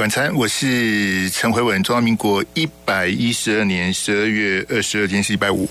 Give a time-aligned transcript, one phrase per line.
[0.00, 1.82] 晚餐，我是陈回文。
[1.82, 5.68] 中华民国一百一十二年十二月二十二，今天是礼拜五。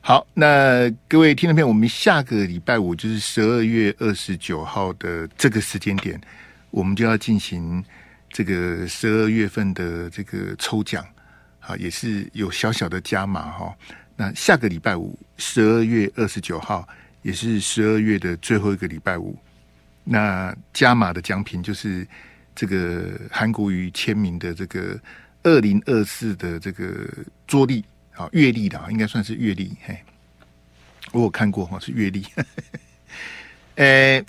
[0.00, 6.18] 好，那各位听众朋友，我们下个礼拜五就是十二月二十九号的这个时间点，
[6.70, 7.84] 我们就要进行
[8.30, 11.04] 这个十二月份的这个抽奖
[11.60, 13.74] 啊，也是有小小的加码哈。
[14.16, 16.88] 那下个礼拜五，十二月二十九号，
[17.20, 19.36] 也是十二月的最后一个礼拜五，
[20.04, 22.06] 那加码的奖品就是。
[22.56, 24.98] 这个韩国瑜签名的这个
[25.42, 27.06] 二零二四的这个
[27.46, 27.84] 桌历
[28.14, 29.76] 啊，月历的啊，应该算是月历。
[29.84, 29.94] 嘿，
[31.12, 32.24] 我有看过哈，是月历。
[33.76, 34.24] 呃，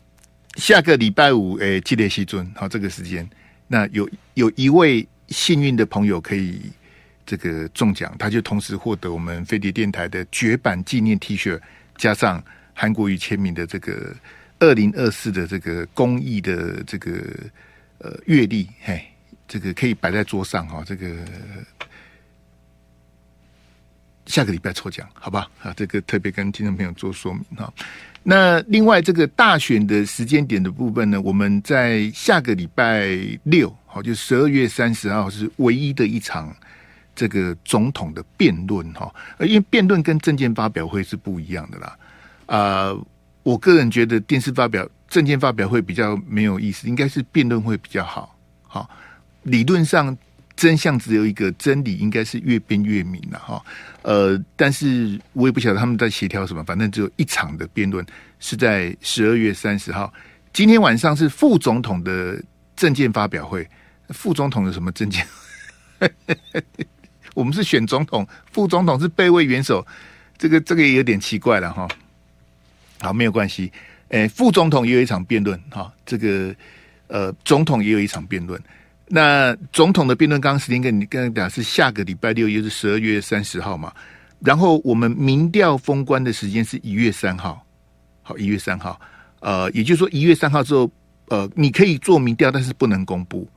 [0.56, 3.28] 下个礼拜五，诶，记得西尊，好，这个时间，
[3.66, 6.62] 那有有一位幸运的朋友可以
[7.26, 11.58] 这个中奖，他就同时获得我们飞碟电台的绝版纪念 T 恤，
[11.96, 14.14] 加上韩国瑜签名的这个
[14.60, 17.24] 二零二四的这个公益的这个。
[18.00, 19.04] 呃，阅历，嘿，
[19.48, 20.84] 这个可以摆在桌上哈。
[20.86, 21.16] 这个
[24.28, 25.50] 下个礼拜抽奖，好吧？
[25.64, 27.74] 啊，这个特别跟听众朋友做说明哈。
[28.22, 36.56] 那另外，这个大选的时间点的部分呢，我们在下个礼拜六，好，就十二月三十号是唯一的一场
[37.16, 39.12] 这个总统的辩论哈。
[39.40, 41.98] 因为辩论跟政见发表会是不一样的啦。
[42.46, 42.96] 啊，
[43.42, 44.88] 我个人觉得电视发表。
[45.08, 48.38] 政见发表会比较没有意思，应该是辩论会比较好。
[48.64, 48.90] 好，
[49.44, 50.16] 理论上
[50.56, 53.64] 真相只有一个，真理应该是越辩越明了哈。
[54.02, 58.06] 呃，但是我也不晓得他们在协调什么，反正只有一场的辩论
[58.40, 60.12] 是在十二月三十号。
[60.52, 62.42] 今天晚上是副总统的
[62.76, 63.68] 政见发表会，
[64.10, 65.26] 副总统有什么政见？
[67.36, 69.86] 我们是选总统，副总统是备位元首，
[70.38, 71.88] 这个这个也有点奇怪了哈。
[73.00, 73.72] 好，没有关系。
[74.10, 76.56] 诶，副总统也有一场辩论哈，这个
[77.08, 78.62] 呃，总统也有一场辩论。
[79.10, 83.92] 那总统的辩论，刚刚时间跟你跟你讲是下个礼拜六，也就是十二月三十号嘛。
[84.40, 87.62] 然后我们民调封关的时间是一月三号，
[88.24, 89.00] 好，一月三号。
[89.40, 90.90] 呃，也就是说一月三号之后，
[91.28, 93.48] 呃，你可以做民调，但是不能公布。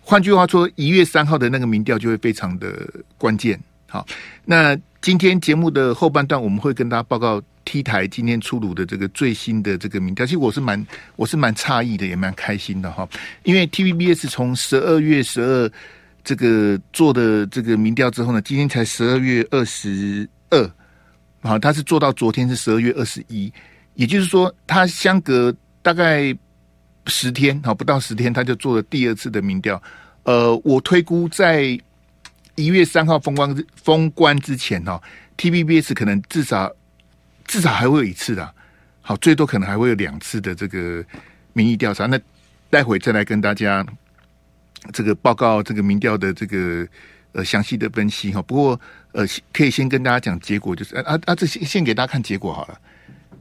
[0.00, 3.58] 换句话说，一月三号的那个民调就会非常的关键。
[3.86, 4.06] 好，
[4.44, 7.40] 那今天节目的后半段，我们会跟大家报告。
[7.70, 13.08] T 台今天出炉的这个最新的这个民调，其实我是蛮我是蛮诧异的，也蛮开心的哈。
[13.44, 15.70] 因为 TVBS 从十二月十二
[16.24, 20.68] 这个做的这个民调之后呢，今天才十二月二十二，
[21.42, 23.52] 好，他是做到昨天是十二月二十一，
[23.94, 26.36] 也就是说，他相隔大概
[27.06, 29.80] 十天，好，不到十天，他就做了第二次的民调。
[30.24, 31.78] 呃，我推估在
[32.56, 35.00] 一月三号封关封关之前哈
[35.36, 36.68] ，TVBS 可能至少。
[37.50, 38.54] 至少还会有一次的，
[39.00, 41.04] 好，最多可能还会有两次的这个
[41.52, 42.06] 民意调查。
[42.06, 42.16] 那
[42.70, 43.84] 待会再来跟大家
[44.92, 46.86] 这个报告这个民调的这个
[47.32, 48.40] 呃详细的分析哈。
[48.40, 48.80] 不过
[49.10, 52.80] 呃，可以先跟大家讲结果，就是啊啊，这先先给大家看结果好了。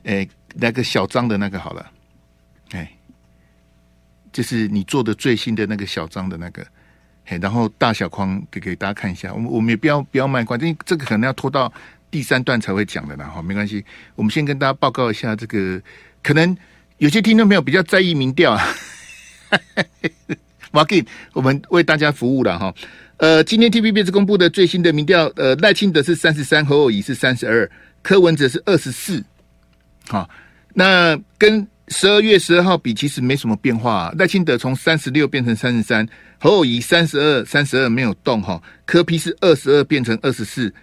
[0.05, 1.91] 哎，那个小张的那个好了，
[2.71, 2.91] 哎，
[4.33, 6.65] 就是你做的最新的那个小张的那个，
[7.25, 9.31] 哎，然后大小框给给大家看一下。
[9.31, 11.71] 我们我们也不要不要卖关子，因为这个可能要拖到。
[12.11, 13.83] 第三段才会讲的啦，哈，没关系。
[14.15, 15.81] 我们先跟大家报告一下这个，
[16.23, 16.55] 可能
[16.97, 18.63] 有些听众朋友比较在意民调啊。
[20.71, 21.03] 马进，
[21.33, 22.73] 我们为大家服务了哈。
[23.17, 27.69] 呃，今天 tvb 是公布的最新的民调，呃，赖清德是三十三，侯友宜是三十二，
[28.03, 29.23] 柯文哲是二十四。
[30.07, 30.29] 好，
[30.73, 34.13] 那跟十二月十二号比，其实没什么变化啊。
[34.17, 38.61] 赖清德从三十六变成三十三，侯友宜三十二，三十二没有动哈。
[38.85, 40.73] 柯 P 是二十二变成二十四。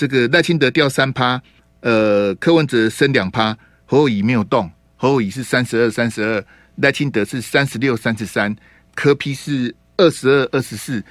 [0.00, 1.38] 这个赖清德掉三趴，
[1.80, 6.42] 呃，柯文哲升两趴，侯友宜没有动，侯友宜是三十二三十二，
[6.76, 8.56] 赖清德是三十六三十三，
[8.94, 11.04] 柯批是二十二二十四。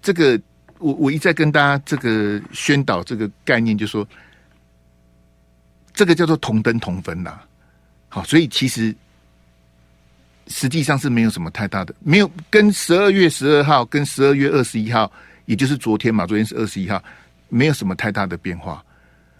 [0.00, 0.40] 这个
[0.78, 4.08] 我我一再跟大家这个宣导这个概念，就是说
[5.92, 7.38] 这个叫做同登同分呐。
[8.08, 8.96] 好，所以其实
[10.46, 15.12] 实际上是没有什么太大的，没有跟十二月十二号跟十二月二十一号，
[15.44, 17.04] 也就是昨天嘛，昨天是二十一号。
[17.52, 18.82] 没有什么太大的变化。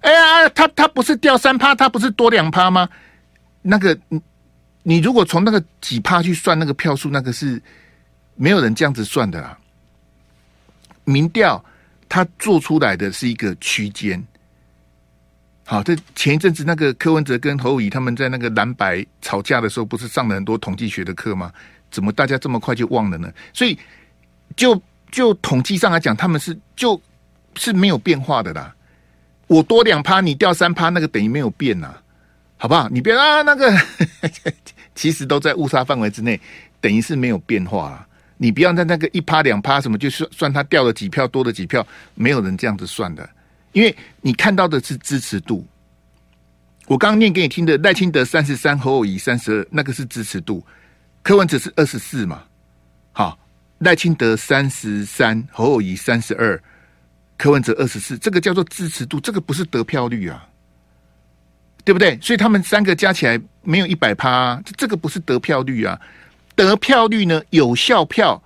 [0.03, 2.87] 哎呀，他他不是掉三趴，他不是多两趴吗？
[3.63, 3.99] 那个，
[4.83, 7.61] 你如果从那个几趴去算那个票数，那个是
[8.35, 9.57] 没有人这样子算的啦。
[11.05, 11.65] 民调
[12.07, 14.23] 他做出来的是一个区间。
[15.65, 21.51] 好，这前一阵子那个柯文哲跟侯友他们在那个蓝白吵架的时候，不是上了很多统计学的课吗？
[21.91, 23.33] 怎么大家这么快就忘了呢？
[23.55, 23.79] 所以
[24.55, 24.79] 就
[25.11, 27.01] 就统计上来讲，他们是就。
[27.57, 28.75] 是没有变化的啦，
[29.47, 31.95] 我多两趴，你掉三趴，那个等于没有变呐，
[32.57, 32.89] 好不好？
[32.89, 33.73] 你别啊，那个
[34.95, 36.41] 其实都在误差范围之内，
[36.81, 38.07] 等于是没有变化。
[38.39, 43.29] 你不要在那个一趴两趴什么，就算算他掉了几票，多了几票，没有人这样子算的，
[43.73, 45.65] 因为你看到的是支持度。
[46.87, 50.65] 我刚刚念给你听的，赖清德三十三，侯友谊三十二，那个是支持度。
[51.23, 52.43] 柯文哲是二十四嘛？
[53.13, 53.39] 好，
[53.79, 56.61] 赖清德三十三，侯友谊三十二，
[57.43, 60.47] 柯文哲二十四，这个叫做支持度，这个不是得票率啊，
[61.85, 62.17] 对不对？
[62.23, 66.01] 所以他们三个加起来没有一百趴，这这个不是得票率啊。
[66.55, 67.43] 得票率呢？
[67.51, 68.41] 有效票，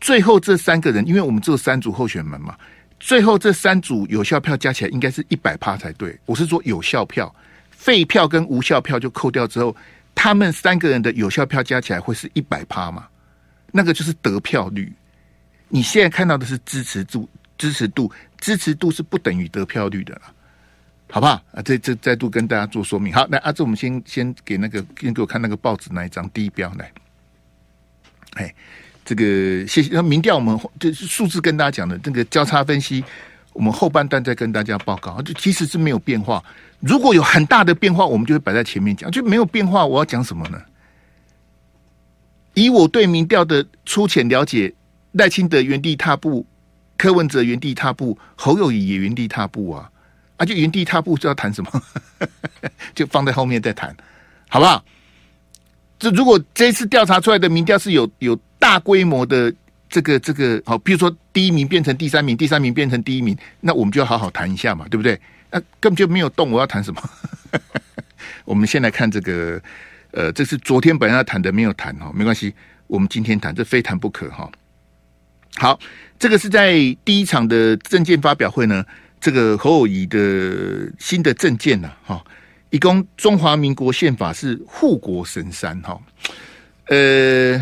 [0.00, 2.56] 最后这三个人，因为我们只有三组候选人嘛，
[3.00, 6.16] 最后这三组有效票加起来应该是一百趴才对。
[6.24, 7.34] 我是说有效票。
[7.70, 9.74] 废票跟无效票就扣掉之后，
[10.14, 13.08] 他们三个人的有效票加起来会是一百趴嘛？
[13.72, 14.92] 那个就是得票率。
[15.68, 17.28] 你现在看到的是支持度，
[17.58, 20.22] 支持度，支持度是不等于得票率的了，
[21.10, 21.32] 好不好？
[21.52, 23.12] 啊，这这再度跟大家做说明。
[23.12, 26.92] 好，那阿志，我们先先给那个先给我看那个报纸那一张第一标来。
[28.34, 28.54] 哎，
[29.04, 29.90] 这个谢谢。
[29.92, 33.02] 那民调我们就是数字跟大家讲的这个交叉分析，
[33.52, 35.22] 我们后半段再跟大家报告。
[35.22, 36.44] 就其实是没有变化。
[36.80, 40.60] 如果有很大的变化，我们就会摆在前面讲；就没有变化，我要讲什么呢？
[42.52, 44.72] 以我对民调的粗浅了解，
[45.12, 46.46] 赖清德原地踏步，
[46.96, 49.90] 柯文哲原地踏步，侯友宜也原地踏步啊！
[50.36, 51.82] 啊，就原地踏步，就要谈什么？
[52.94, 53.94] 就放在后面再谈，
[54.48, 54.84] 好不好？
[55.98, 59.52] 这如果这次调查出来的民调是有有大规模的
[59.88, 65.18] 这个这个好，比如说第一名变成第三名，第三名变成第一名，那我们就要好好谈一下嘛，对不对？
[65.50, 67.02] 那、根本就没有动，我要谈什么？
[68.44, 69.60] 我们先来看这个，
[70.10, 72.52] 呃，这是昨天本来要谈的，没有谈哈，没关系，
[72.88, 74.50] 我们今天谈，这非谈不可哈。
[75.58, 75.78] 好，
[76.18, 76.74] 这个是在
[77.04, 78.84] 第一场的政见发表会呢，
[79.20, 82.22] 这个侯友谊的新的政见呐，哈，
[82.70, 85.98] 一共中华民国宪法是护国神山哈，
[86.88, 87.58] 呃，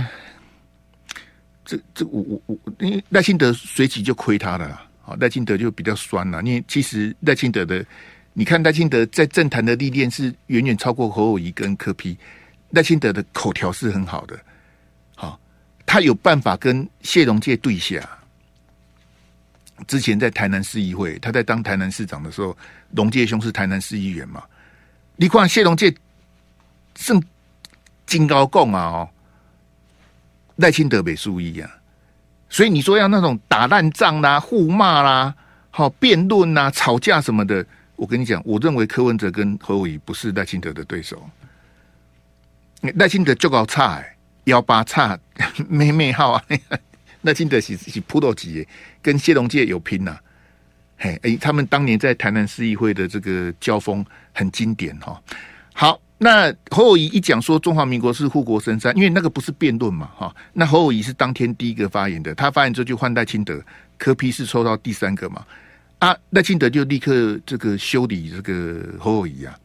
[1.64, 4.86] 这这我我我，因为赖清德随即就亏他了啦。
[5.06, 7.84] 好，赖清德就比较酸了，因为其实赖清德的，
[8.32, 12.16] 你看赖清德在政坛的历练是远远超过侯友谊跟柯 P，
[12.70, 14.36] 赖清德的口条是很好的，
[15.86, 18.00] 他有办法跟谢龙介对下。
[19.86, 22.56] 之前在台南市议会，他在当台南市长的时候，
[22.92, 24.42] 龙介兄是台南市议员嘛，
[25.16, 25.92] 你看谢龙介
[26.96, 27.22] 胜
[28.06, 29.08] 金高贡啊，哦，
[30.56, 31.68] 赖清德没输一样。
[32.48, 35.34] 所以你说要那种打烂仗啦、互骂啦、
[35.70, 37.66] 好辩论呐、吵架什么的，
[37.96, 41.28] 我跟你讲，我认为柯文哲跟侯友宜不是赖清德的对手。
[42.80, 44.13] 赖清德就搞差哎，
[44.44, 45.18] 幺八叉
[45.68, 46.44] 妹妹号啊，
[47.22, 48.66] 赖清德是是扑斗级，
[49.02, 50.20] 跟谢龙介有拼呐、啊。
[50.96, 55.20] 嘿，哎，他们当年在台南市议会的这个交锋很经典哈。
[55.72, 56.00] 好。
[56.16, 60.34] 那侯友宜一讲说中华民国是护国神山，因为那个不是辩论嘛，哈。
[60.52, 63.60] 那侯友宜是当天第一个发言的，他发言之后就换赖清德，
[63.98, 65.44] 柯批是抽到第三个嘛，
[65.98, 69.58] 啊，赖清德就立刻这个修理这个侯友宜啊，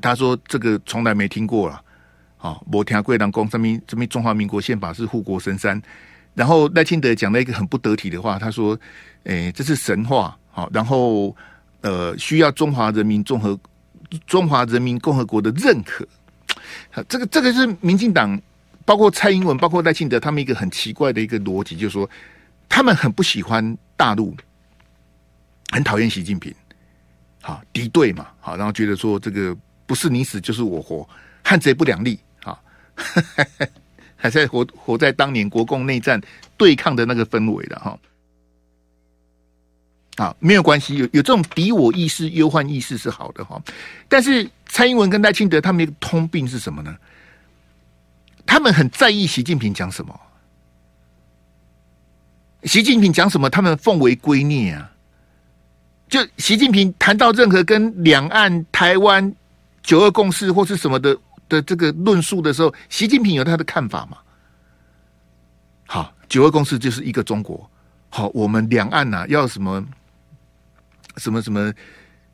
[0.00, 1.80] 他说这个从来没听过了，
[2.40, 5.80] 啊，我听贵党公这边这边中华民国宪法是护国神山，
[6.34, 8.78] 然后赖清德讲了一个很不得体的话，他说，
[9.24, 11.36] 诶，这是神话，好，然后
[11.80, 13.58] 呃，需要中华人民共和。
[14.26, 16.04] 中华人民共和国的认可，
[17.08, 18.36] 这个这个是民进党，
[18.84, 22.10] 包括蔡英文，包括赖清德，他们一个很奇怪的一个逻辑，就是说，
[22.68, 24.36] 他们很不喜欢大陆，
[25.70, 26.52] 很讨厌习近平，
[27.40, 31.08] 好敌对嘛，好，然后觉得说这个不是你死就是我活，
[31.44, 32.18] 汉贼不两立，
[34.16, 36.20] 还在活活在当年国共内战
[36.56, 37.98] 对抗的那个氛围的哈。
[40.16, 43.62] 啊，没有关系，有有这种敌我意识、忧患意识是好的哈。
[44.08, 46.94] 但是蔡英文跟赖清德他们一个通病是什么呢？
[48.44, 50.20] 他们很在意习近平讲什么，
[52.64, 54.90] 习近平讲什么，他们奉为圭臬啊。
[56.08, 59.32] 就习近平谈到任何跟两岸、台湾、
[59.82, 61.16] 九二共识或是什么的
[61.50, 64.16] 的这个论述的时候，习近平有他的看法嘛？
[65.86, 67.68] 好，九二共识就是一个中国。
[68.08, 69.84] 好，我们两岸呐、啊、要什么？
[71.16, 71.70] 什么什么？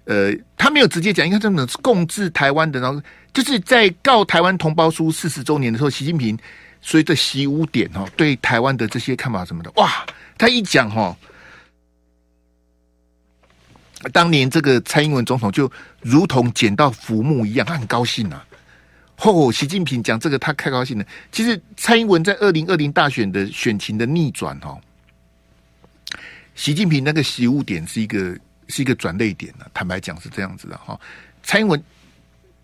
[0.05, 6.39] 呃，他没有直接讲，应该这么共治台湾的，然后就是在告台湾同胞书四十周年的时候，习近平
[6.81, 10.07] 随着习五点哦，对台湾的这些看法什么的，哇，
[10.39, 11.17] 他一讲哈，
[14.13, 15.69] 当年这个蔡英文总统就
[16.03, 18.41] 如同捡到浮木一样，他很高兴呐。
[19.23, 21.05] 哦，习近平讲这个，他太高兴了。
[21.31, 24.79] 其实蔡英文在二零二零大选的选情的逆转哈，
[26.55, 28.37] 习近平那个习五点是一个。
[28.69, 31.01] 是一个转捩点了，坦白讲是这样子的哈。
[31.41, 31.81] 蔡英文、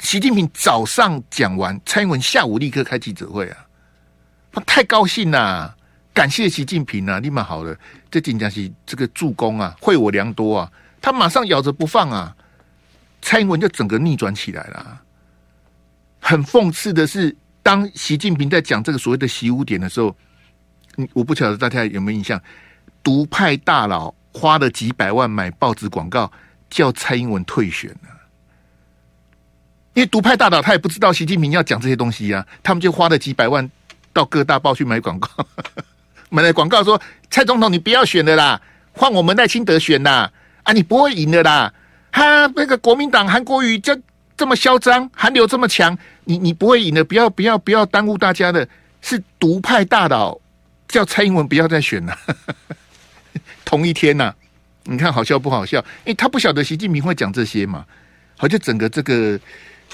[0.01, 3.57] 习近平早上讲完，蔡英文下午立刻开记者会啊，
[4.51, 5.77] 他太高兴了。
[6.13, 7.79] 感谢习近平啊，立马好了，
[8.11, 12.37] 这金家熙这个助攻啊，惠我良多啊，他马上咬着不放啊，
[13.21, 15.02] 蔡英文就整个逆转起来了。
[16.25, 20.17] 很讽刺的是，当习近平在讲这个所谓的习五点的时候，
[21.13, 22.41] 我不晓得大家有没有印象，
[23.03, 26.31] 独派大佬花了几百万买报纸广告，
[26.71, 28.09] 叫蔡英文退选了。
[29.95, 33.69] 因为独派大佬他也不知道习近平要讲这些东西呀、啊，他们就花了几百万
[34.13, 35.29] 到各大报去买广告，
[36.31, 36.99] 买了广告说
[37.31, 38.63] 蔡总统你不要选了啦，
[38.93, 41.75] 换我们赖清德选啦，啊你不会赢的啦，
[42.13, 43.99] 哈那个国民党韩国瑜这
[44.43, 48.69] 这么嚣张，韩流这么强，你你不会赢的，不要不要不要耽误大家的，
[49.01, 50.37] 是独派大佬
[50.89, 52.19] 叫蔡英文不要再选了，
[53.65, 54.35] 同一天呐、
[54.83, 55.79] 你看好笑不好笑？
[56.05, 57.85] 因为他不晓得习近平会讲这些嘛，
[58.37, 59.39] 好就整个这个。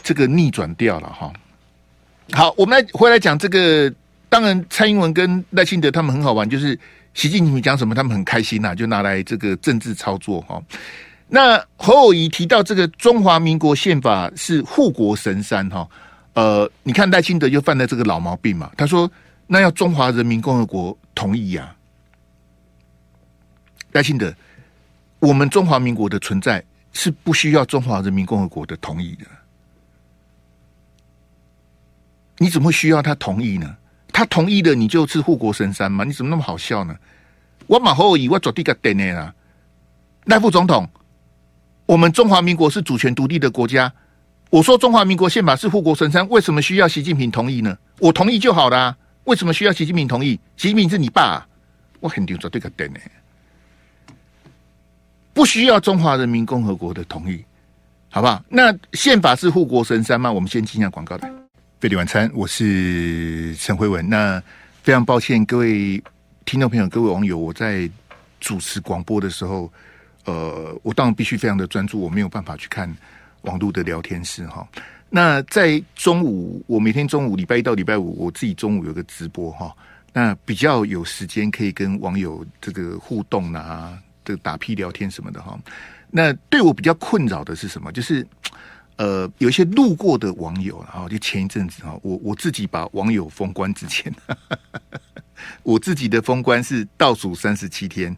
[0.01, 1.33] 这个逆转掉了哈，
[2.31, 3.93] 好，我们来回来讲这个。
[4.29, 6.79] 当然，蔡英文跟赖清德他们很好玩，就是
[7.15, 10.63] 习近平讲什么，他们很开心呐、就拿来这个政治操作哈。
[11.29, 15.87] 那侯友谊提到这个中华民国宪法是护国神山哈，
[16.33, 19.11] 呃，你看赖清德就犯了这个老毛病嘛，他说
[19.47, 21.77] 那要中华人民共和国同意呀、啊。
[23.93, 24.35] 赖清德，
[25.19, 29.27] 我们中华民国的存在是不需要中华人民共和国的同意的。
[32.39, 33.77] 你怎么会需要他同意呢？
[34.13, 36.05] 他同意的，你就是护国神山吗？
[36.05, 36.97] 你怎么那么好笑呢？
[37.67, 39.35] 我马后以我做第个点呢啦，
[40.25, 40.89] 赖副总统，
[41.89, 43.91] 我们中华民国是主权独立的国家。
[44.51, 47.79] 我说中华民国宪法是护国神山，为什么需要习近平同意呢？
[47.99, 48.95] 我同意就好了。
[49.25, 50.39] 为什么需要习近平同意？
[50.59, 51.47] 习近平是你爸，
[52.01, 53.01] 我肯定做这个点呢，
[55.33, 57.43] 不需要中华人民共和国的同意，
[58.11, 58.45] 好不好？
[58.51, 60.31] 那宪法是护国神山吗？
[60.31, 61.33] 我们先进一下广告来。
[61.81, 64.07] 费力晚餐，我是陈辉文。
[64.07, 64.43] 那
[64.83, 66.03] 非常抱歉，各位
[66.45, 67.91] 听众朋友、各位网友，我在
[68.41, 69.73] 主持广播的时候，
[70.29, 72.95] 呃，我当然必须非常的专注，我没有办法去看
[73.43, 74.69] 网络的聊天室哈。
[75.09, 79.75] 那在中午，我每天中午礼拜一到礼拜五，我自己中午有个直播哈，
[80.13, 85.59] 那比较有时间可以跟网友这个互动啊，这个打屁聊天什么的哈。
[86.11, 87.91] 那对我比较困扰的是什么？
[87.91, 88.27] 就是。
[88.99, 94.13] 呃，有一些路过的网友，然后就前一阵子哈，我我自己把网友封关之前，
[95.63, 98.11] 我自己的封关是倒数三十七天，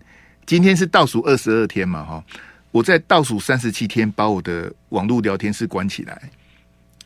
[0.50, 2.24] 今天是倒数二十二天嘛哈，
[2.72, 6.28] 我在倒数三十七天把我的网络聊天室关起来，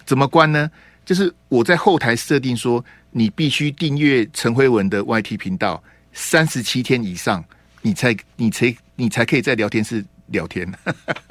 [0.06, 0.70] 怎么关呢？
[1.04, 5.84] 就是我在后台设定说，你必须订阅陈辉文的 YT 频道
[6.14, 7.44] 三十七天以上，
[7.82, 10.02] 你才你才你才可以在聊天室。
[10.28, 10.66] 聊天，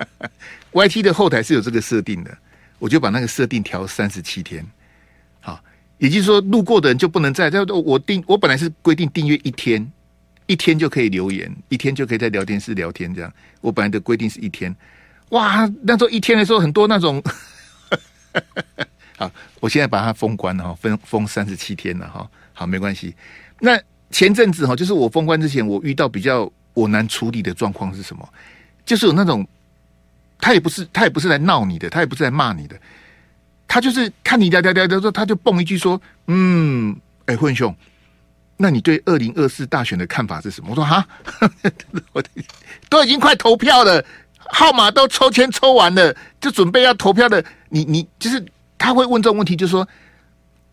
[0.72, 2.38] YT 的后台是有这个设定的，
[2.78, 4.64] 我就把那个设定调三十七天。
[5.40, 5.60] 好，
[5.98, 7.50] 也就是说，路过的人就不能在。
[7.84, 9.92] 我订，我本来是规定订阅一天，
[10.46, 13.14] 一天就可以留言，一天就可以在聊天室聊天。
[13.14, 14.76] 这样，我本来的规定是一天。
[15.30, 17.22] 哇，那时候一天的时候，很多那种。
[19.18, 22.30] 好，我现在把它封关了哈，封封三十七天了哈。
[22.54, 23.16] 好，没关系。
[23.60, 23.80] 那
[24.12, 28.28] 前阵子哈，就是我封关之前，我遇到比较我难处理的状况是什么？
[28.86, 29.48] 就是有那种，
[30.40, 32.76] 他也不是他也不是来闹你的，他也不是来骂你的，
[33.68, 36.96] 他就是看你聊聊聊的时候，他就蹦一句说：“嗯，
[37.26, 37.74] 哎、混兄，
[38.64, 41.06] 那你对二零二四大选的看法是什么？”我说：“哈，
[42.14, 42.24] 我
[42.88, 44.02] 都已经快投票了，
[44.38, 47.44] 号码都抽签抽完了，就准备要投票的。
[47.68, 48.42] 你你就是
[48.78, 49.86] 他会问这种问题，就是说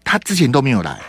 [0.05, 1.01] 他之前都没有来，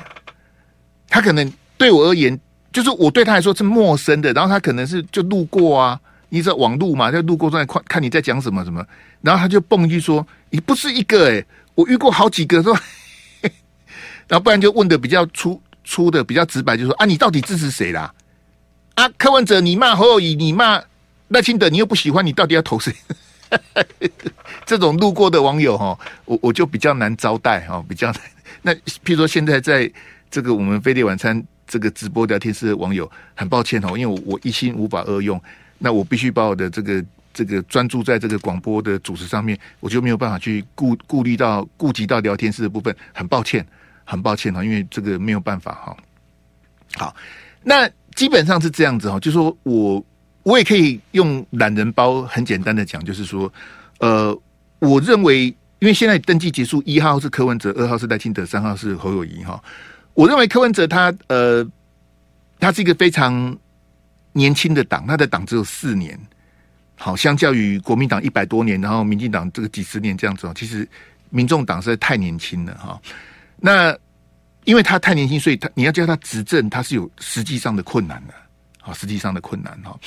[1.08, 2.40] 他可能对我而言，
[2.74, 6.00] 就是我对他来说是陌生的，然后他可能是就路过啊。”
[6.34, 8.84] 你知道网路嘛，在路过在看，看你在讲什么什么，
[9.22, 11.46] 然后他就蹦一句说：“你不是一个哎、
[11.76, 12.74] 我遇过好几个说。
[14.30, 18.14] ”然后不然就问的比较粗出的，比较直白，就是说：“啊，你到底支持谁啦？
[18.96, 20.82] 啊，柯文哲你骂侯友谊，你骂
[21.30, 22.94] 赖清德，你又不喜欢，你到底要投谁？”
[24.66, 28.22] 这种路过的网友哈，我我就比较难招待哈，比较难。
[28.62, 29.92] 那譬如说现在在
[30.30, 35.42] 这个我们飞碟晚餐这个直播聊天室的网友，很抱歉哦，因为我我一心无法二用。
[35.80, 43.66] 那我必须把我的这个这个专注在这个广播的主持上面，我就没有办法去顾顾虑到顾及到聊天室的部分，很抱歉，
[44.12, 45.98] 很抱歉哈，因为这个没有办法哈。
[46.96, 47.16] 好，
[47.64, 50.06] 那基本上是这样子哈，就说我
[50.44, 53.52] 我也可以用懒人包很简单的讲，就是说，
[54.00, 54.38] 呃，
[54.80, 55.46] 我认为
[55.80, 59.64] 因为现在登记结束，一号是柯文哲，二号是赖清德，三号是侯友宜哈。
[60.14, 61.66] 我认为柯文哲他呃，
[62.60, 63.58] 他是一个非常。
[64.34, 66.18] 年轻的党，他的党只有四年，
[66.96, 70.88] 好，相较于国民党一百多年，然后民进党这个几十年这样子，其实
[71.32, 72.98] 民众党实在太年轻了哈。
[73.64, 73.96] 那
[74.66, 78.34] 因为他太年轻，所以他你要叫他执政，他是有实际上的困难的，
[78.82, 79.98] 好，实际上的困难哈。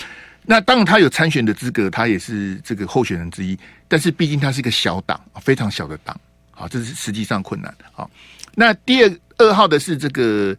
[0.42, 3.58] 那当然他有参选的资格，他也是这个候选人之一，
[3.88, 6.20] 但是毕竟他是一个小党，非常小的党，
[6.50, 7.74] 好，这是实际上困难。
[7.92, 8.10] 好，
[8.54, 10.54] 那第二二号的是这个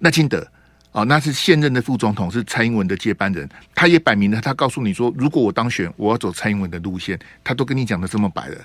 [0.00, 0.44] 赖清德，
[0.92, 8.56] 哦，那是现任的副总统，是蔡英文的接班人，他也摆明了，他告诉你说，如果我当选，我要走蔡英文的路线，他都跟你讲的这么白了。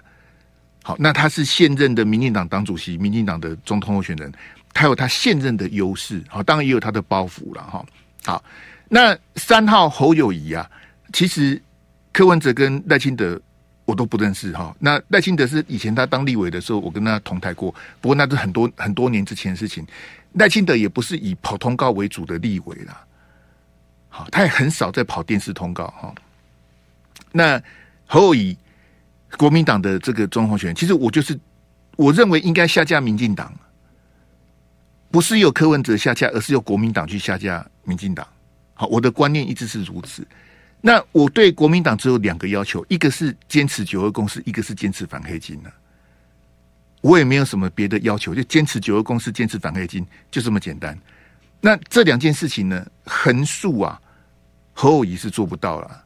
[0.83, 4.31] 好，那他是现任的民进党党主席，民进党的总统候选人。
[4.75, 7.85] 他有他现任的优势，好，当然也有他的包袱了哈。
[8.25, 8.43] 好，
[8.89, 10.67] 那三号侯友谊啊，
[11.13, 11.61] 其实
[12.11, 13.39] 柯文哲跟赖清德
[13.85, 14.75] 我都不认识哈。
[14.79, 17.71] 那赖清德是以前他当立委的时候，我跟他同台过，
[18.01, 19.85] 不过那是很多很多年之前的事情。
[20.33, 22.99] 赖清德也不是以跑通告为主的立委啦，
[24.09, 26.11] 好，他也很少在跑电视通告哈。
[27.31, 27.61] 那
[28.07, 28.57] 侯友谊
[29.37, 31.39] 国民党的这个中候选人，其实我就是
[31.95, 33.53] 我认为应该下架民进党。
[35.11, 38.27] 不是由柯文哲下架，而是由国民党去下架民进党。
[38.73, 40.25] 好，我的观念一直是如此。
[40.81, 45.61] 那我对国民党只有两个要求：一个是坚持九二共识，一个是坚持反黑金。
[47.01, 50.97] 我也没有什么别的要求，就坚持九二共识，坚持反黑金，就这么简单。
[51.61, 54.01] 那这两件事情呢，横竖啊，
[54.73, 56.02] 何友宜是做不到了。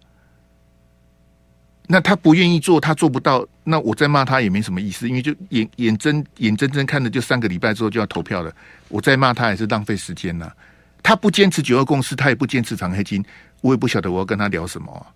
[1.90, 8.54] 那他不愿意做，他做不到，那我再骂他也没什么意思，因为就眼眼睁眼睁睁看着就三个礼拜之后就要投票了，
[8.90, 10.52] 我再骂他也是浪费时间呐。
[11.02, 13.24] 他不坚持九二共识，他也不坚持长黑金，
[13.62, 15.08] 我也不晓得我要跟他聊什么，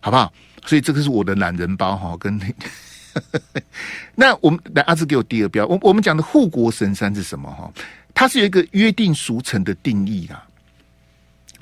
[0.00, 0.30] 好不好？
[0.66, 2.38] 所以这个是我的懒人包哈，跟
[4.14, 7.72] 那我们来阿志给我第二标，我我们讲的护国神山是什么哈？
[8.12, 10.44] 它是有一个约定俗成的定义啊。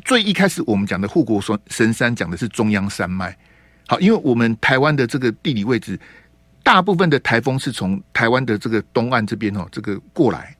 [0.04, 3.37] 最一开始我们讲的护国神山讲的是中央山脉。
[3.91, 5.99] 好，因为我们台湾的这个地理位置，
[6.63, 10.57] 大部分的台风是从台湾的这个东岸这边哦，这个过来。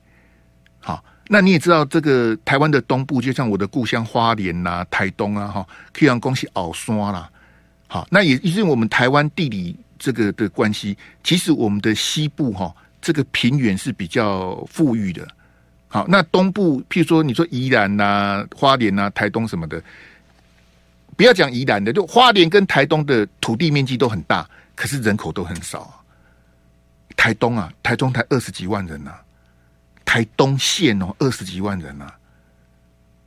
[0.81, 7.29] 好，那你也知道，这个台湾的东部，就像我的故乡花莲呐、啊、台东啊，哈，可以让恭喜奥山啦。
[7.87, 15.25] 好，那也因为我们台湾地理这个的关系，其实我们的西部哈，这个平原是比较富裕的。
[15.87, 19.81] 好，那东部，譬如说你说宜兰呐、啊、花莲呐、啊、台东什么的。
[21.17, 25.93] 不要讲宜兰的，就花莲跟台东的土地面积都很大，可是人口都很少啊。
[27.15, 29.21] 台东啊，台中才二十几万人呐、啊，
[30.03, 32.15] 台东县哦二十几万人呐、啊。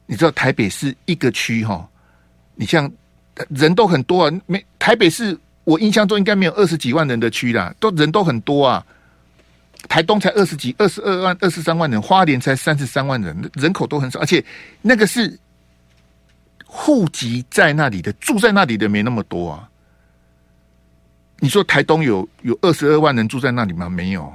[0.06, 1.88] 你知道台北市一个区哈，
[2.56, 2.90] 你像
[3.50, 8.84] 人都很多啊，没台北市我印象中应该没有二十几万人的区啦，都人都很多啊。
[9.88, 14.44] 台东才二十几、二十二万、二十三万人，花莲才三十三万人，人口都很少，而且
[14.82, 15.38] 那个是。
[16.76, 19.70] 户籍在那里的，住在那里的没那么多啊。
[21.38, 23.88] 你说台东有有二十二万人住在那里吗？
[23.88, 24.32] 没有，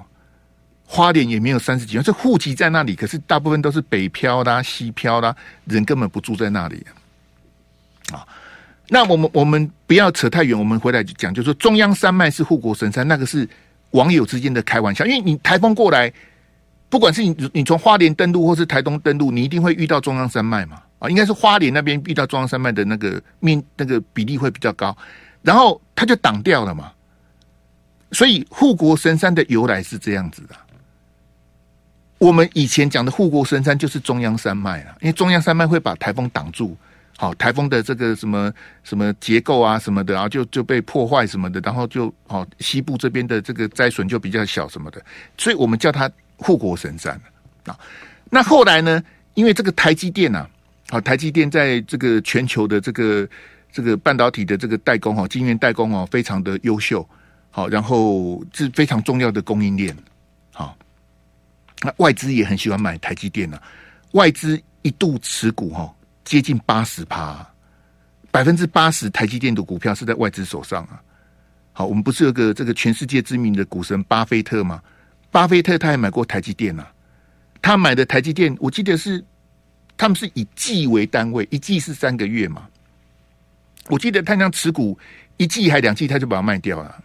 [0.85, 2.03] 花莲也没有三十几万。
[2.03, 6.85] 这户籍在那里，可是大部分都是北漂啦、西漂啦，人根本不住在那里
[8.13, 8.25] 啊。
[8.87, 13.47] 那我们我们不要扯太远，我们回来讲，就说中央山脉是护国神山，那个是
[13.91, 15.05] 网友之间的开玩笑。
[15.05, 16.11] 因为你台风过来，
[16.87, 20.81] 不管是你你从花莲登陆或是台东登陆，你一定会遇到中央山脉嘛。
[20.99, 24.95] 啊，应该是花莲那边遇到中央山脉的那个面那个比例会比较高，
[25.41, 26.91] 然后它就挡掉了嘛。
[28.11, 30.55] 所以护国神山的由来是这样子的。
[32.17, 36.75] 我们以前讲的护国神山就是中央山脉啊，因为中央山脉会把台风挡住，
[37.17, 38.51] 好，台风的这个什么
[38.83, 45.01] 什么结构啊什么的，然后就就被破坏什么的，然后就好西部这边的这个灾损就比较小什么的，
[45.37, 47.13] 所以我们叫它护国神山
[47.65, 47.79] 啊。
[48.29, 49.01] 那后来呢，
[49.35, 50.49] 因为这个台积电啊。
[50.89, 53.29] 好，台积电在这个全球的这个
[53.71, 57.07] 这个半导体的这个代工哦，晶圆代工哦，非常的优秀。
[57.51, 59.95] 好，然后是非常重要的供应链。
[60.51, 60.75] 好，
[61.81, 63.61] 那外资也很喜欢买台积电啊。
[64.13, 67.47] 外资一度持股哈，接近八十趴，
[68.31, 70.99] 百分之八十台积电的股票是在外资手上啊。
[71.71, 74.81] 好，我们不是有个这个全世界知名的股神巴菲特吗？
[75.29, 76.91] 巴菲特他也买过台积电啊。
[77.61, 79.23] 他买的台积电，我记得是。
[79.99, 82.65] 他们是以季为单位，一季是三个月嘛？
[83.89, 84.97] 我记得他那持股
[85.35, 87.03] 一季还两季，他就把它卖掉了。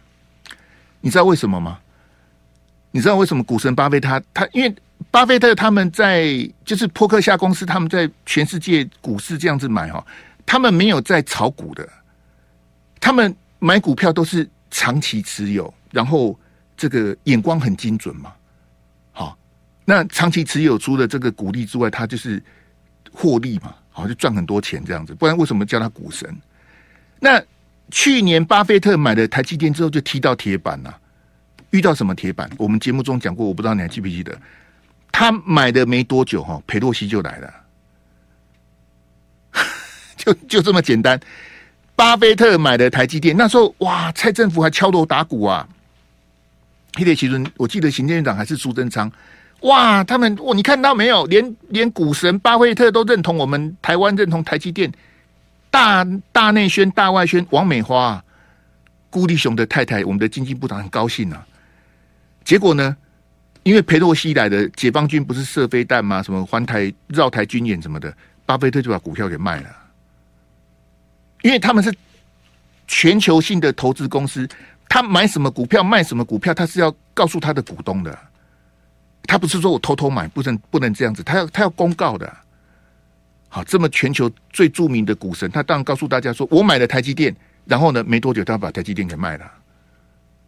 [1.00, 1.80] 你知道为什么吗？
[2.92, 4.72] 你知道为什么股神巴菲特他，因为
[5.10, 10.06] 巴菲特他们在就是波克夏公司，他们在全世界股市这样子买哈，
[10.46, 11.88] 他们没有在炒股的，
[13.00, 16.38] 他们买股票都是长期持有，然后
[16.76, 18.32] 这个眼光很精准嘛。
[19.10, 19.36] 好，
[19.84, 22.40] 那长期持有除了这个股利之外，他就是。
[23.14, 26.28] 获利嘛，好，就赚很多钱这样子，不然为什么叫他股神？
[27.20, 27.42] 那
[27.90, 30.98] 去年巴菲特买了台积电之后，就踢到铁板了。
[31.70, 32.50] 遇到什么铁板？
[32.58, 34.36] 我们节目中讲过，我不知道你还记不记得？
[35.10, 37.54] 他买的没多久哈，裴洛西就来了，
[40.16, 41.18] 就就这么简单。
[41.96, 45.68] 巴菲特买的台积电，那时候哇，蔡政府还敲锣打鼓啊。
[46.96, 49.10] 黑铁奇伦，我记得行政院长还是苏贞昌，
[49.64, 51.24] 哇，他们哇，你看到没有？
[51.26, 54.92] 连连股神巴菲特都认同我们台湾认同台积电，
[55.70, 58.22] 大大内宣、大外宣，王美花、
[59.08, 61.46] 顾立雄的太太，我们的经济部长很高兴啊。
[62.44, 62.94] 结果呢，
[63.62, 66.22] 因为裴洛西来的解放军不是射飞弹吗？
[66.22, 69.68] 什么环台绕台军演什么的，巴菲特就把股票给卖了。
[71.40, 71.90] 因为他们是
[72.86, 74.46] 全球性的投资公司，
[74.90, 78.18] 他买什么股票卖什么股票，他是要告诉他的股东的。
[79.26, 82.32] 他不是说我偷偷买，不能不能这样子，他要他要公告的。
[83.48, 87.34] 好，这么全球最著名的股神，他当然告诉大家说，我买了台积电，
[87.64, 89.50] 然后呢，没多久他把台积电给卖了。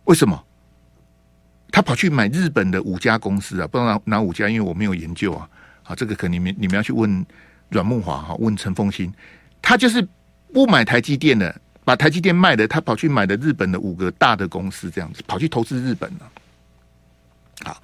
[0.04, 0.44] 为什么？
[1.70, 3.66] 他跑去买日本的五家公司啊？
[3.66, 5.48] 不知道哪哪五家，因为我没有研究啊。
[5.82, 7.24] 好，这个可能你们你们要去问
[7.68, 9.12] 阮梦华哈，问陈凤新，
[9.60, 10.06] 他就是。
[10.54, 16.32] 不买台积电的，把台积电卖了，他跑去买了日本的五个大的公司，这样子跑去投资日本了。
[17.62, 17.82] 好，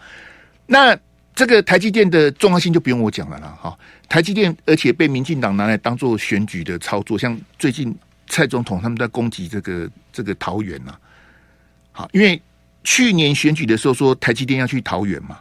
[0.73, 0.99] 那
[1.35, 3.55] 这个台积电的重要性就不用我讲了啦。
[3.61, 7.95] 哈，台积电而且被民进党拿来当做选举的操作，像最近
[8.27, 10.97] 蔡总统他们在攻击这个这个桃园呐。
[11.93, 12.41] 好，因为
[12.83, 15.39] 去年选举的时候说台积电要去桃园嘛，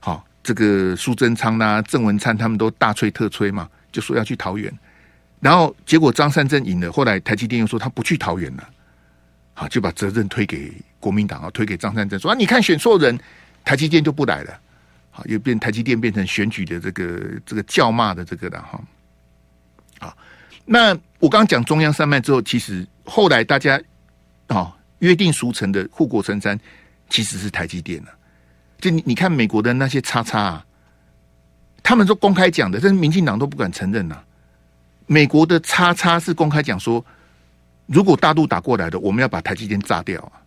[0.00, 4.72] 好，这个苏贞昌呐、郑文灿他们都大吹特吹嘛，就说要去桃园。
[5.38, 8.68] 然后结果张善政赢了，后来台积电又说他不去桃园了，
[9.54, 13.16] 好，就把责任推给国民党啊，推给张善政说啊，你看选错人，
[13.64, 14.58] 台积电就不来了，
[15.10, 18.80] 好，又变台积电变成选举的这个这个叫骂的这个了哈，
[20.00, 20.16] 好，
[20.64, 23.80] 那我刚讲中央山脉之后，其实后来大家
[24.48, 26.58] 啊约定俗成的护国神山
[27.08, 28.10] 其实是台积电了，
[28.80, 30.66] 就你你看美国的那些叉叉啊，
[31.82, 34.20] 他们都公开讲的，但是民进党都不敢承认呐。
[35.06, 37.04] 美国的叉叉是公开讲说，
[37.86, 40.41] 如果大陆打过来的，我们要把台积电炸掉啊！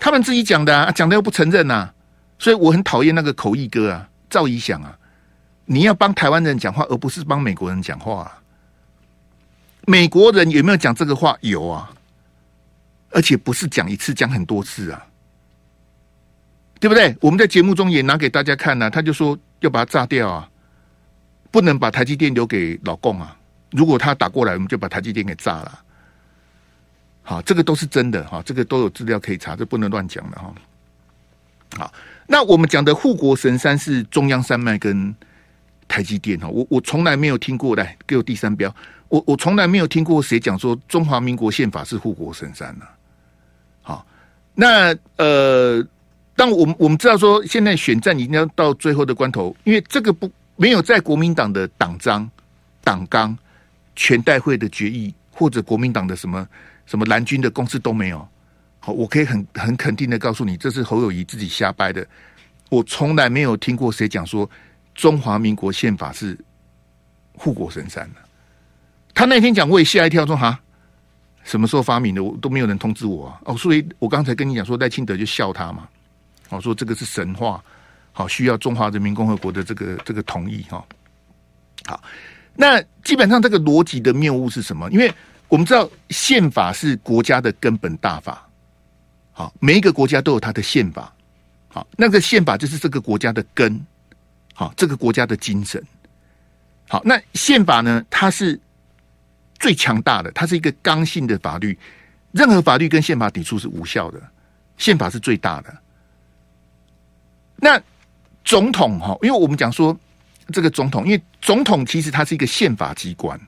[0.00, 1.90] 他们自己讲的啊，讲的又不承认呐，
[2.38, 4.98] 所以我很讨厌那个口译哥啊，赵怡翔啊，
[5.66, 8.40] 你要帮台湾人讲话，而不是帮美国人讲话。
[9.86, 11.36] 美国人有没有讲这个话？
[11.42, 11.90] 有啊，
[13.10, 15.06] 而且不是讲一次，讲很多次啊，
[16.80, 17.14] 对不对？
[17.20, 20.48] 我们在节目中也拿给大家看呐，他就说要把它炸掉啊。
[21.52, 23.36] 不能把台积电留给老共啊！
[23.72, 25.80] 如果他打过来，我们就把台积电给炸了。
[27.30, 30.52] 好，这个都是真的哈，这个都有资料可以查，这不能乱讲的哈。
[31.76, 31.92] 好，
[32.26, 35.14] 那我们讲的护国神山是中央山脉跟
[35.86, 36.48] 台积电哈。
[36.48, 38.74] 我我从来没有听过，来给我第三标。
[39.08, 42.84] 我我从来没有听过谁讲说中华民国宪法是护国神山呢？
[43.80, 44.04] 好，
[44.52, 45.86] 那呃，
[46.34, 50.28] 当我们我们知道说现在选战已经要到最后的关头，因为这个不。
[50.56, 52.30] 没有在国民党的党章、
[52.84, 53.34] 党纲、
[53.96, 56.46] 全代会的决议，或者国民党的什么
[56.90, 58.28] 什么蓝军的公司都没有。
[58.80, 62.04] 好，我可以很很肯定的告诉你，这是侯友宜自己瞎掰的。
[62.68, 64.48] 我从来没有听过谁讲说
[64.92, 66.36] 中华民国宪法是
[67.34, 68.20] 护国神山的。
[69.14, 70.58] 他那天讲，我也吓一跳，说哈，
[71.44, 72.24] 什么时候发明的？
[72.24, 73.32] 我都没有人通知我。
[73.44, 75.88] 哦，所以我刚才跟你讲说赖清德就笑他嘛。
[76.48, 77.62] 我说这个是神话。
[78.10, 80.84] 好，需要中华人民共和国的这个这个同意哈。
[81.86, 82.02] 好，
[82.56, 84.90] 那基本上这个逻辑的谬误是什么？
[84.90, 85.12] 因为
[85.50, 88.48] 我们知道宪法是国家的根本大法。
[89.32, 91.12] 好，每一个国家都有它的宪法。
[91.68, 93.84] 好，那个宪法就是这个国家的根。
[94.54, 95.82] 好，这个国家的精神。
[96.88, 98.04] 好，那宪法呢？
[98.08, 98.58] 它是
[99.58, 101.76] 最强大的，它是一个刚性的法律。
[102.30, 104.22] 任何法律跟宪法抵触是无效的，
[104.78, 105.76] 宪法是最大的。
[107.56, 107.80] 那
[108.44, 109.98] 总统哈，因为我们讲说
[110.52, 113.40] 这个总统，因为总统其实他是一个宪法机关。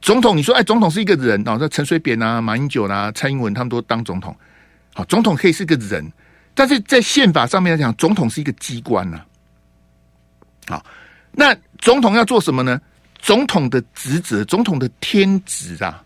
[0.00, 4.34] 总统，你说哎，总统是一个人哦，那陈水扁啊、马英九啦、啊、蔡英文他们都当总统。
[4.94, 6.10] 好，总统可以是个人，
[6.54, 9.20] 但是在宪法上面来讲，总统是一个机关呐。
[10.66, 10.84] 好，
[11.32, 12.80] 那总统要做什么呢？
[13.18, 16.04] 总统的职责，总统的天职啊，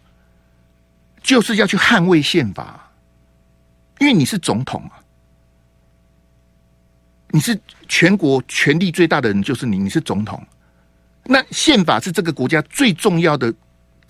[1.23, 2.91] 就是要去捍卫宪法，
[3.99, 4.99] 因为你是总统啊。
[7.35, 9.79] 你是全国权力最大的人，就是你。
[9.79, 10.47] 你是总统，
[11.25, 13.53] 那宪法是这个国家最重要的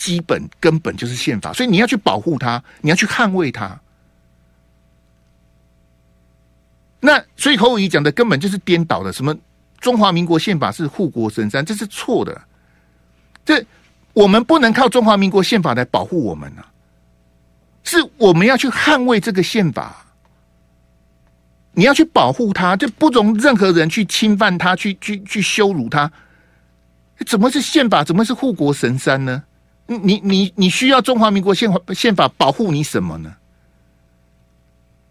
[0.03, 1.53] 基本根本，就是宪法。
[1.53, 3.81] 所以你要去保护它，你要去捍卫它。
[6.99, 9.33] 那所以侯友宜讲的根本就是颠倒的，什么
[9.79, 12.43] 中华民国宪法是护国神山，这是错的。
[13.45, 13.65] 这
[14.13, 16.67] 我们不能靠中华民国宪法来保护我们啊，
[17.85, 20.05] 是我们要去捍卫这个宪法。
[21.75, 26.11] 你要去保护他，就不容任何人去侵犯他，去去去羞辱他。
[27.25, 28.03] 怎么是宪法？
[28.03, 29.45] 怎么是护国神山呢？
[29.99, 33.35] 你你你需要中华民国宪法宪法保护你什么呢？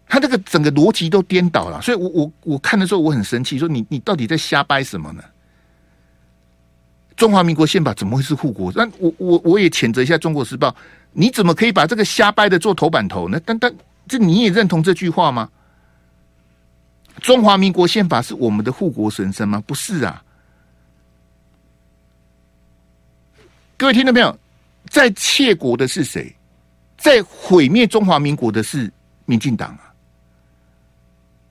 [0.06, 5.22] 他这个整个逻辑都颠倒了，所以我我我看的时候我很生气，说你你到底在瞎掰什么呢？
[7.16, 8.70] 中华民国宪法怎么会是护国？
[8.74, 10.68] 那我我我也谴责一下《中国时报》，
[11.12, 13.40] 你怎么可以把这个瞎掰的做头版头呢？
[13.44, 13.72] 但但
[14.06, 15.48] 这你也认同这句话吗？
[17.20, 19.62] 中华民国宪法是我们的护国神山吗？
[19.66, 20.22] 不是啊！
[23.78, 24.38] 各位听到没有？
[24.92, 26.30] 在窃国的是谁？
[26.98, 28.92] 在毁灭中华民国的是
[29.24, 29.88] 民进党啊！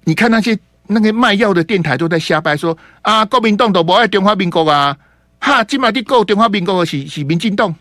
[0.03, 4.95] 你看那些那个卖药的电台都在瞎掰说啊，国民党都不爱中华民国啊！
[5.39, 7.73] 哈，金马地够中华民国是是民进党，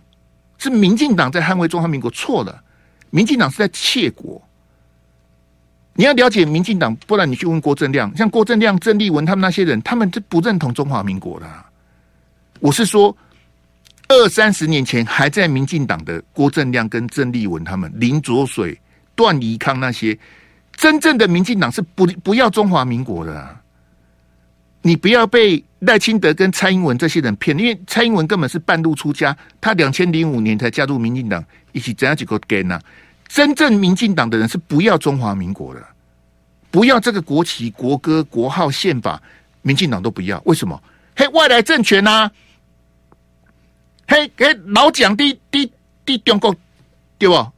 [0.57, 2.65] 是民进党在捍卫中华民国，错了，
[3.11, 4.41] 民进党是在窃国。
[5.93, 11.67] 你要了解民进党，不然你去问郭正亮，像郭正亮、郑丽文他们那些人，他们是不认同中华民国的啊。
[12.61, 13.15] 我是说，
[14.11, 18.77] 二三十年前还在民进党的郭正亮跟郑丽文他们，林卓水、
[19.15, 20.19] 段宜康那些，
[20.73, 23.57] 真正的民进党是不不要中华民国的。
[24.83, 32.81] 你不要被赖清德跟蔡英文这些人骗，因为蔡英文根本是半路出家，他两千零五年才加入民进党，一起怎样几个 g 呢？
[33.29, 35.87] 真正民进党的人是不要中华民国的，
[36.69, 39.23] 不要这个国旗、国歌、国号、宪法，
[39.63, 40.43] 民进党都不要。
[40.47, 40.83] 为什么？
[41.15, 42.29] 嘿，外来政权呐、
[44.11, 45.73] 嘿，嘿，老蒋的的
[46.05, 46.53] 的中国
[47.17, 47.53] 对不？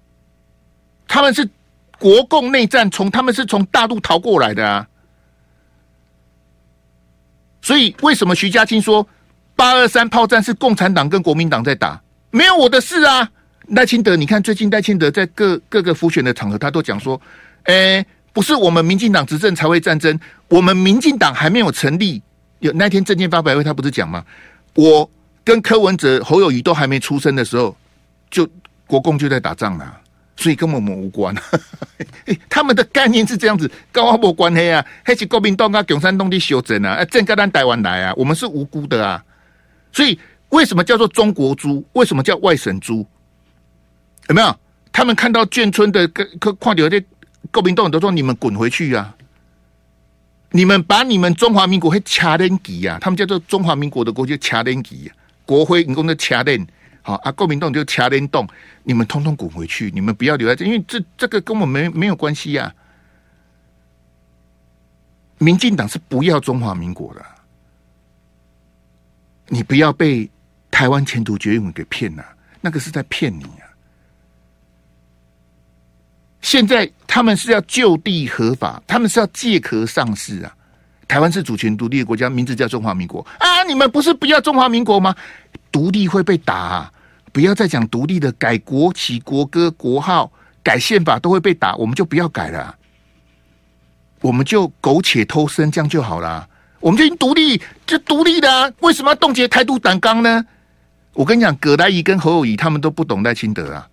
[1.09, 1.49] 他们是
[1.99, 4.87] 国共内战，从他们是从大陆逃过来的啊。
[7.63, 9.07] 所以，为什么徐家清说
[9.57, 11.99] 八二三炮战是共产党跟国民党在打？
[12.31, 13.31] 没有我的事啊！
[13.69, 17.19] 赖清德，你看最近赖清德在各各个辅选的场合，他都讲说
[17.65, 22.21] ：“诶，不是我们民进党执政才会战争，我们民进党还没有成立。
[22.59, 24.23] 有那天证券发表会，他不是讲吗？
[24.75, 25.09] 我
[25.45, 27.77] 跟柯文哲、侯友宜都还没出生的时候，
[28.31, 28.49] 就
[28.87, 30.01] 国共就在打仗了。”
[30.35, 31.33] 所以跟我们无关，
[32.49, 34.85] 他们的概念是这样子，跟我没关系啊。
[35.05, 39.23] 黑是国民党啊、共产党的修正啊，正跟咱台湾来啊，我们是无辜的啊。
[39.93, 41.85] 所以为什么叫做中国猪？
[41.93, 43.07] 为什么叫外省猪？
[44.29, 44.57] 有没有？
[44.91, 46.27] 他们看到眷村的跟
[46.57, 47.01] 跨流的
[47.53, 49.15] 国民党都说：“你们滚回去啊！
[50.51, 52.99] 你们把你们中华民国会掐连旗啊！
[53.01, 55.13] 他们叫做中华民国的国就掐连旗，
[55.45, 56.67] 国徽你讲的掐连。”
[57.05, 58.47] 好啊，国民党就掐联动，
[58.85, 62.73] 你们通通滚回去，你们不要留在这，因为这这个跟我们没没有关系呀、
[65.39, 67.27] 民进党是不要中华民国的，
[69.49, 70.31] 你不要被
[70.71, 72.25] 台湾前途决议文给骗了，
[72.61, 73.67] 那个是在骗你啊！
[76.41, 80.57] 现在他们是要就地合法，他们是要借壳上市啊！
[81.13, 83.63] 台湾是主权独立的国家，名字叫中华民国啊！
[83.69, 85.15] 你们不是不要中华民国吗？
[85.71, 86.91] 独立会被打，
[87.33, 92.75] 不要再讲独立的，改国旗、国歌、国号、改宪法都会被打，我们就不要改了，
[94.23, 96.49] 我们就苟且偷生这样就好了。
[96.81, 100.43] 我们就已经独立，就独立的啊，为什么要冻结台独党纲呢？
[101.13, 103.87] 我跟你讲，葛莱仪跟侯友宜他们都不懂赖清德啊，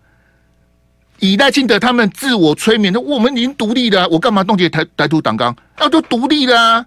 [1.19, 5.53] 以赖清德他们自我催眠的，我们已经独立了，我干嘛冻结台台独党纲？
[5.75, 6.85] 啊，都独立了啊，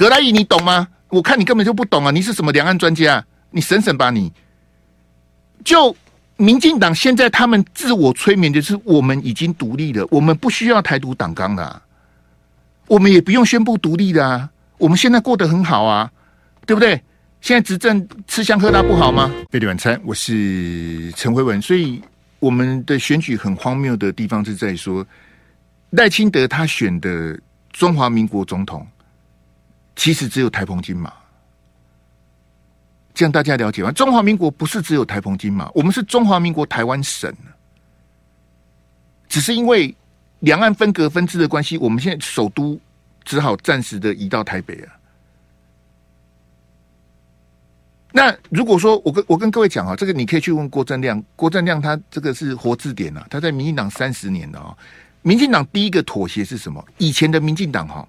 [0.00, 0.88] 葛莱仪你懂吗？
[1.10, 3.22] 我看你根本就不懂啊，你是什么两岸专家？
[3.50, 4.10] 你省省吧！
[4.10, 4.32] 你
[5.62, 5.94] 就
[6.38, 11.82] 民进党现在他们自我催眠的是我们已经独立了，我们不需要台独党纲了，
[12.86, 14.48] 我们也不用宣布独立的啊！
[14.78, 16.10] 我们现在过得很好啊，
[16.64, 16.98] 对不对？
[17.42, 19.30] 现在执政吃香喝辣不好吗？
[19.50, 21.60] 贝蒂晚餐，我是陈辉文。
[21.60, 22.00] 所以
[22.38, 25.06] 我们的选举很荒谬的地方是在说
[25.90, 27.38] 赖清德他选的
[27.70, 28.86] 中华民国总统，
[30.00, 31.12] 其实只有台澎金马。
[33.12, 33.92] 这样大家了解吗？
[33.92, 37.30] 中华民国不是只有台澎金马，我们是中华民国台湾省。
[39.28, 39.94] 只是因为
[40.38, 42.80] 两岸分隔分治的关系，我们现在首都
[43.24, 44.96] 只好暂时的移到台北啊。
[48.10, 54.74] 那如果说我跟我跟各位讲啊，这个你可以去问郭正亮，郭正亮他这个是活字典啊，他在民进党三十年了啊。
[55.20, 56.82] 民进党第一个妥协是什么？
[56.96, 58.08] 以前的民进党哈，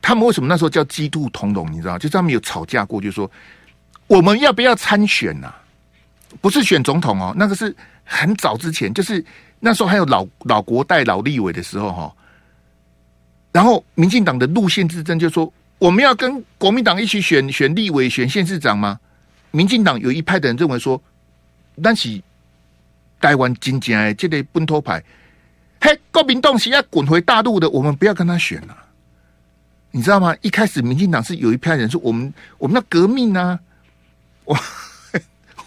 [0.00, 1.70] 他们为什么那时候叫鸡兔同笼？
[1.72, 3.30] 你知道，就是他们有吵架过，就是说。
[4.08, 5.58] 我们要不要参选呐、啊？
[6.40, 9.24] 不是选总统哦，那个是很早之前，就是
[9.58, 12.14] 那时候还有老老国代、老立委的时候哈。
[13.50, 19.00] 然后民进党的路线之争就是说，我们要跟国民党一起选选立委、选县市长吗？
[19.50, 21.02] 民进党有一派的人认为说，
[21.82, 22.22] 但是
[23.20, 25.02] 台湾金家这类本土派，
[25.80, 28.76] 嘿，国民党是要滚回大陆的，我们不要跟他选了，
[29.96, 30.36] 你知道吗？
[30.42, 33.58] 一开始民进党是有一批人说，我们我们要革命啊，
[34.44, 34.54] 我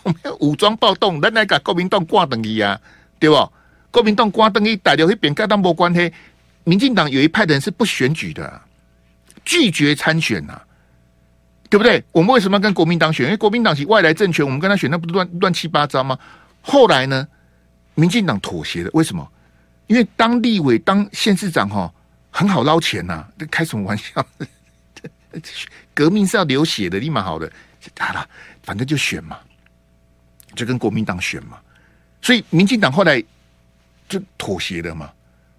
[0.04, 2.80] 我们要武装暴动，咱来把国民党挂等于啊，
[3.18, 3.52] 对不？
[3.90, 6.14] 国民党挂等于大家会变，跟他没关系。
[6.64, 8.62] 民进党有一派人是不选举的，
[9.44, 10.62] 拒绝参选呐、啊，
[11.68, 12.04] 对不对？
[12.12, 13.26] 我们为什么要跟国民党选？
[13.26, 16.16] 因为国民党是外来政权，我们跟他选，那不是乱乱七八糟吗？
[16.62, 17.28] 后来呢，
[17.96, 19.28] 民进党妥协了，为什么？
[19.88, 21.92] 因为当立委、当县市长，哈，
[22.30, 24.26] 很好捞钱呐、啊，开什么玩笑？
[25.94, 27.52] 革命是要流血的，立马好的，
[28.00, 28.28] 好了，
[28.64, 29.40] 反正就选嘛，
[30.56, 31.60] 就跟国民党选嘛。
[32.22, 33.24] 所以民进党后来
[34.08, 35.12] 就妥协了嘛，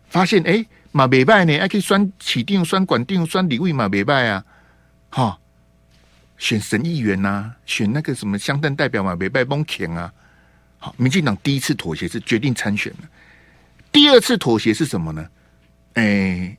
[0.09, 0.53] 发现哎。
[0.53, 1.57] 诶马北拜呢？
[1.61, 4.45] 还可以选起定、选管定、选立委马北拜啊！
[5.11, 5.39] 哈，
[6.37, 10.13] 选省议员呐、啊，选那个什么乡镇代表马北拜蒙恬啊！
[10.79, 13.09] 好，民进党第一次妥协是决定参选了。
[13.93, 15.25] 第二次妥协是什么呢？
[15.95, 16.59] 哎、欸，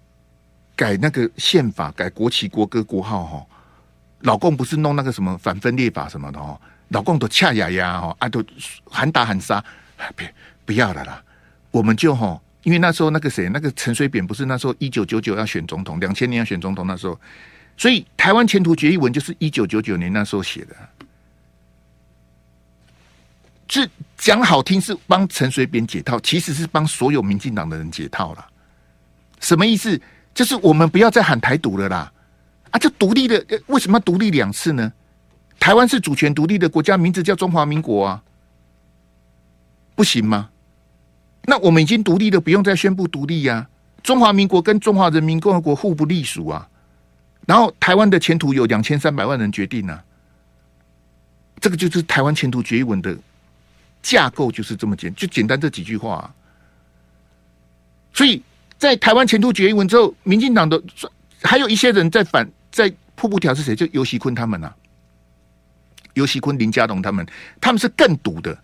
[0.81, 3.45] 改那个宪法，改国旗、国歌、国号哈。
[4.21, 6.59] 老共不是弄那个什么反分裂法什么的哈？
[6.87, 8.43] 老共都恰牙牙哈，啊都
[8.89, 9.63] 喊打喊杀，
[10.15, 10.33] 别
[10.65, 11.23] 不要了啦，
[11.69, 12.41] 我们就哈。
[12.63, 17.19] 因为那时候那个谁，那个陈水扁不是那时候一九九九要选总统，两千年要选总统那时候，
[17.77, 20.75] 所以台湾前途决议文就是一九九九年那时候写的，
[23.69, 28.47] 是讲好听是帮陈水扁解套，其实是帮所有民进党的人解套了。
[29.39, 30.01] 什么意思？
[30.33, 32.11] 就是我们不要再喊台独了啦！
[32.71, 34.91] 啊，这独立的为什么独立两次呢？
[35.59, 38.23] 台湾是主权独立的国家，名字叫中华民国啊，
[39.93, 40.49] 不行吗？
[41.43, 43.67] 那我们已经独立了，不用再宣布独立呀、
[44.01, 46.67] 中华民国跟中华人民共和国互不隶属啊。
[47.45, 50.03] 然后台湾的前途有两千三百万人决定啊。
[51.59, 53.15] 这个就是台湾前途决议文的
[54.01, 56.33] 架构，就是这么简，就简单这几句话、
[58.13, 58.41] 所以
[58.81, 60.81] 在台湾前途决议文之后，民进党的
[61.43, 63.75] 还有一些人在反，在瀑布条是谁？
[63.75, 64.73] 就游锡堃他们啊，
[66.15, 67.23] 游锡堃、林佳龙他们，
[67.61, 68.57] 他们是更毒的。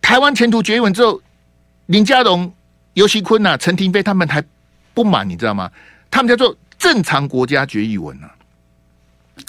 [0.00, 1.20] 台湾前途决议文之后，
[1.86, 2.54] 林佳龙、
[2.92, 4.40] 游锡堃呐、陈廷妃他们还
[4.94, 5.68] 不满，你知道吗？
[6.08, 8.34] 他们叫做正常国家决议文呐、啊。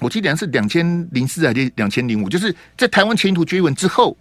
[0.01, 4.17] 我记得是两千零四还是两千零五，就是在台湾前途决议文之后，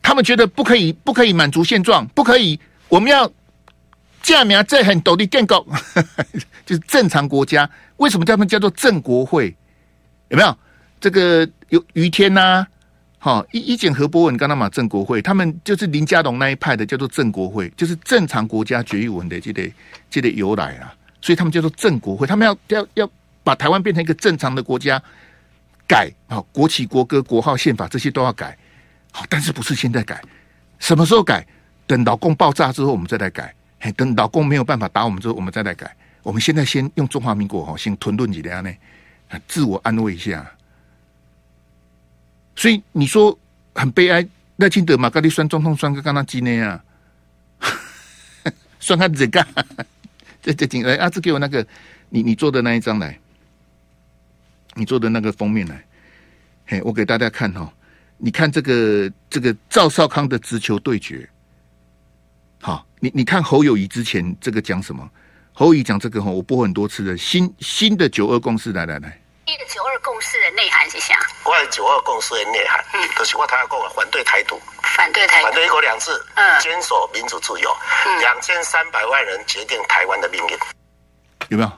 [0.00, 3.28] 他们觉得不可以，不可以满足现状，不可以，我们要
[4.26, 5.64] 架名这很独立建构，
[6.66, 7.68] 就是正常国家。
[7.98, 9.54] 为什么他们叫做正国会？
[10.28, 10.58] 有没有
[11.00, 12.68] 这个有余天呐、啊？
[13.18, 19.72] 好，一一检何博文跟他嘛正国会，他们就是林佳龙那一派的，叫做正国会，就是正常国家决议文的，就得
[20.10, 23.10] 就得由来啊，所以他们叫做正国会，他们要要要
[23.44, 25.00] 把台湾变成一个正常的国家，
[25.86, 28.58] 改啊，国旗、国歌、国号、宪法这些都要改，
[29.12, 30.20] 好，但是不是现在改，
[30.80, 31.46] 什么时候改？
[31.86, 35.94] 等老共爆炸之后，我们再来改，嘿，等老公没有办法打我们之后，我们再来改。
[36.22, 38.72] 我们现在先用中华民国哈，先吞论几两呢，
[39.46, 40.50] 自我安慰一下。
[42.56, 43.38] 所以你说
[43.74, 46.82] 很悲哀，赖清德嘛，跟你算总统算个干那几年啊？
[48.80, 49.46] 酸他这个，
[50.42, 51.64] 这这紧来阿志给我那个
[52.08, 53.18] 你你做的那一张来，
[54.74, 55.84] 你做的那个封面来，
[56.66, 57.72] 嘿，我给大家看哈，
[58.16, 61.28] 你看这个这个赵少康的直球对决，
[63.00, 65.08] 你你看侯友谊之前这个讲什么？
[65.52, 69.20] 侯友宜讲这个哈，我播很多次的新新的九二共识，来来来。
[69.46, 71.14] 一个九二共识的内涵是啥？
[71.44, 77.70] 我的九二共识的内涵，嗯，就是我他要讲反对台独，反对台独，反对一国两制，嗯，坚守民主自由，
[78.20, 80.58] 两千三百万人决定台湾的命运，
[81.48, 81.72] 有没有？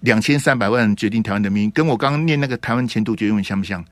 [0.00, 3.84] 两千三百万人决定台湾的命运，跟我刚刚念那个台湾前途决议文像不像？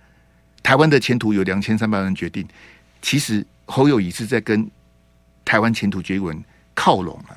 [0.62, 2.47] 台湾的前途有两千三百万人决定，
[3.03, 4.71] 其实侯友宜是在跟
[5.45, 6.43] 台湾前途决议文
[6.77, 7.35] 靠拢啊，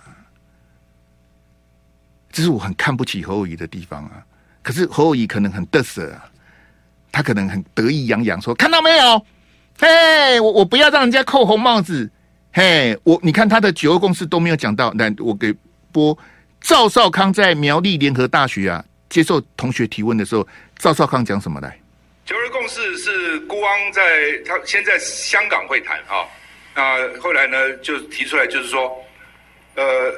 [2.32, 4.24] 这是我很看不起侯友宜的地方啊。
[4.62, 6.30] 可是侯友宜可能很得瑟啊，
[7.12, 9.26] 他可能很得意洋洋说：“看到没有？
[9.80, 12.08] 嘿，我我不要让人家扣红帽子。
[12.52, 14.92] 嘿，我你看他的九二共识都没有讲到。
[14.94, 15.56] 那我给
[15.92, 16.16] 播
[16.60, 20.46] 赵少康在苗栗联合大学啊接受同学提问的时候，
[20.78, 21.80] 赵少康讲什么来？
[22.26, 24.02] 九二共识是辜汪在
[24.46, 26.28] 他先在香港会谈啊，
[26.76, 28.96] 那后来呢就提出来就是说，
[29.80, 30.14] 呃，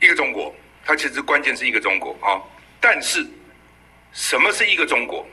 [0.00, 0.52] 一个中国，
[0.84, 2.42] 它其实关键是一个中国啊，
[2.80, 3.24] 但是。
[4.12, 5.24] 什么是一个中国？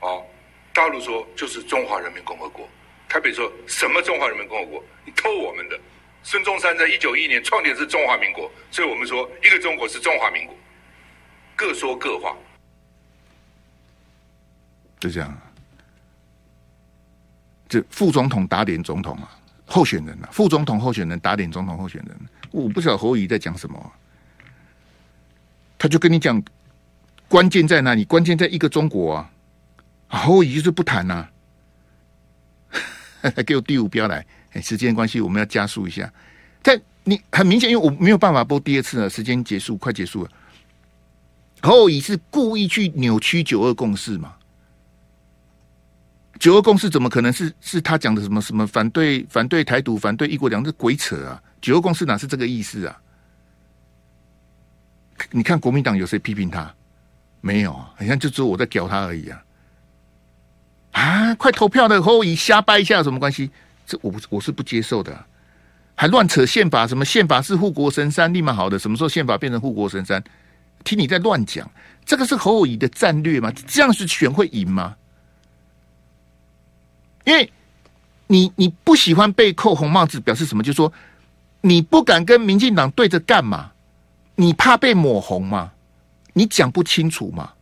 [0.00, 0.26] 哦，
[0.72, 2.68] 大陆说就是中华人民共和国，
[3.08, 4.84] 台北说什么中华人民共和国？
[5.04, 5.78] 你偷我们的。
[6.24, 10.56] 孙中山在一九一一年创建是中华民国，所以我们说一个中国是中华民国，
[11.54, 12.36] 各说各话，
[14.98, 15.32] 就这样。
[17.68, 19.30] 这副总统打脸总统啊，
[19.66, 22.16] 候选人啊，副总统候选人打脸总统候选人，
[22.50, 23.92] 我不晓得侯友宜在讲什么，
[25.78, 26.42] 他就跟你讲，
[27.28, 28.04] 关键在哪里？
[28.04, 29.30] 关键在一个中国啊，
[30.08, 31.26] 侯友宜就是不谈呐、
[33.22, 36.12] 啊， 给我第五标来，哎，时间关系，我们要加速一下，
[36.62, 40.30] 在你很明显，因为我没有办法播第二次了，时间结束，快结束了，
[41.62, 44.34] 侯友宜是故意去扭曲九二共识嘛？
[46.38, 51.40] 九二共识怎么可能是是他讲的什么什么反对反对台独反对一国两制鬼扯啊？
[51.60, 53.00] 九二共识哪是这个意思啊？
[55.30, 56.72] 你看国民党有谁批评他？
[57.40, 59.44] 没有啊，好像就只有我在屌他而已啊！
[60.92, 63.50] 啊，快投票的侯友瞎掰一下有什么关系？
[63.86, 65.24] 这我不我是不接受的，
[65.94, 70.22] 还乱扯宪法，什么宪法是护国神山，立马好的，什么时候宪法变成护国神山？
[70.84, 71.70] 听你在乱讲，
[72.04, 73.52] 这个是侯友的战略吗？
[73.66, 74.96] 这样是选会赢吗？
[77.34, 77.52] 因为
[78.28, 80.62] 你你不喜欢被扣红帽子，表示什么？
[80.62, 80.92] 就是说
[81.62, 83.72] 你不敢跟民进党对着干嘛？
[84.36, 85.72] 你怕被抹红吗？
[86.32, 87.52] 你讲不清楚吗？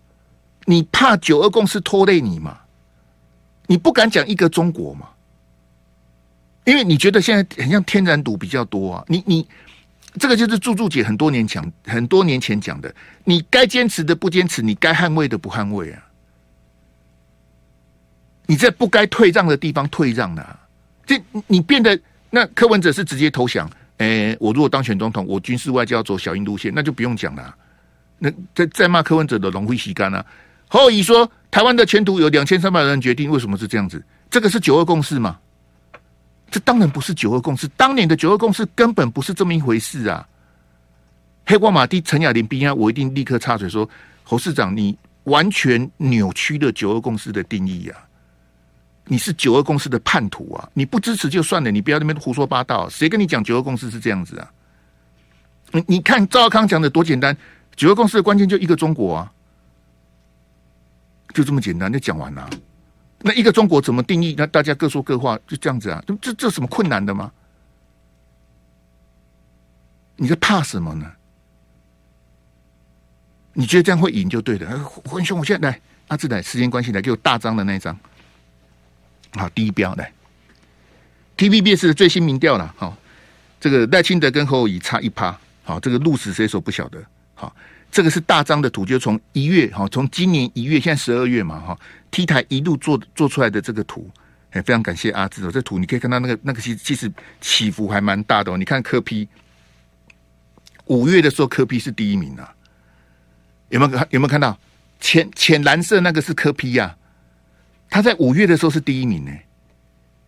[0.67, 2.59] 你怕九二共识拖累你吗？
[3.67, 5.09] 你不敢讲一个中国吗？
[6.65, 9.05] 因为你觉得现在很像天然独比较多啊。
[9.09, 9.49] 你你
[10.19, 12.95] 这个就是柱柱姐很多年讲很多年前讲的，
[13.25, 16.03] 你该坚持的不坚持，你该捍卫的不捍卫啊。
[18.53, 20.61] 你在不该退让的地方退让了，
[21.07, 21.99] 这你变得
[22.29, 23.67] 那柯文哲是直接投降。
[23.97, 27.55] 哎，我如果当选总统，我军事外交走小英路线，那就不用讲了。
[28.19, 30.23] 那在在骂柯文哲的龙会洗干啊。
[30.69, 34.05] 侯友宜说，台湾的前途由两千三百人决定，为什么是这样子？
[34.31, 35.39] 这个是九二共识吗？
[36.51, 40.29] 这当然不是九二共识，当年的九二共识根本不是这么一回事啊。
[41.47, 43.89] 黑光马蒂陈雅玲逼啊，我一定立刻插嘴说，
[44.23, 44.95] 侯市长，你
[45.25, 47.97] 完全扭曲了九二共识的定义啊。
[49.13, 50.67] 你是九二共识的叛徒啊！
[50.73, 52.89] 你不支持就算了，你不要那边胡说八道。
[52.89, 54.51] 谁跟你讲九二共识是这样子啊？
[55.73, 57.37] 你你看赵康讲的多简单，
[57.77, 59.31] 九二共识的关键就一个中国啊，
[61.35, 62.49] 就这么简单，就讲完了。
[63.21, 64.35] 那一个中国怎么定义？
[64.39, 66.03] 那大家各说各话，就这样子啊？
[66.07, 67.31] 这这这什么困难的吗？
[70.17, 71.13] 你在怕什么呢？
[73.53, 74.91] 你觉得这样会赢就对了。
[75.11, 77.95] 文兄，我现在来阿志来，时间关系来给我大张的那一张。
[79.33, 80.13] 好，第一标来
[81.37, 82.75] ，TVBS 的最新民调了。
[82.77, 82.97] 好，
[83.61, 85.37] 这个赖清德跟侯友宜差一趴。
[85.65, 87.03] 好，这个鹿死谁手不晓得。
[87.35, 87.55] 好，
[87.91, 91.79] 这个是大张的图，就从一月，好，从今年一月，现在十二月嘛，哈
[92.11, 94.11] ，T 台一路做做出来的这个图，
[94.51, 95.51] 哎，非常感谢阿志哦。
[95.51, 97.11] 这图你可以看到那个那个其实其实
[97.41, 98.59] 起伏还蛮大的哦。
[98.59, 99.27] 你看柯 P，
[100.87, 102.55] 五月的时候柯 P 是第一名啊，
[103.71, 104.59] 有没有看有没有看到
[105.01, 106.95] 浅浅蓝色那个是柯 P 呀？
[107.93, 109.31] 他在五月的时候是第一名呢，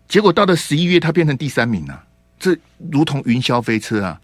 [0.07, 2.05] 结果到了十一月，他变成第三名了，
[2.39, 2.55] 这
[2.93, 4.21] 如同云霄飞车啊！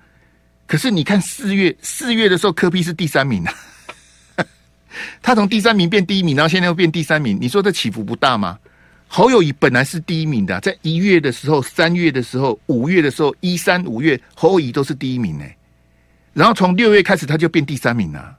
[0.67, 3.55] 可是你看四月，四月的时候科 P 是第三名啊，
[5.23, 8.59] 他从第三名变第一名，然后现在又变第三名，你说这起伏不大吗？
[9.09, 15.47] 侯友谊本来是第一名的，在一月的时候、三月的时候、五月的时候，一三五月侯友谊都是第一名呢，
[16.35, 18.37] 然后从六月开始他就变第三名了，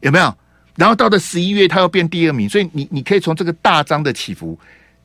[0.00, 0.34] 有没有？
[0.76, 4.58] 然后到了十一月，他又变第二名，所以你你可以从这个大张的起伏，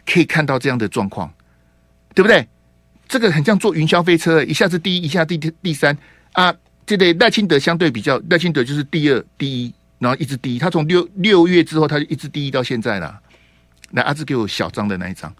[0.06, 1.32] 可以看到这样的状况，
[2.16, 2.48] 对不对？
[3.08, 5.98] 这个很像坐云霄飞车，一下子第一，一下第第三
[6.34, 6.54] 啊。
[6.86, 10.60] 这个赖清德相对比较，赖清德就是第二、第一，然后一直第一。
[10.60, 13.20] 他从六六月之后，他就一直第一到现在了。
[13.92, 15.34] 那，阿志给我小张的那一张，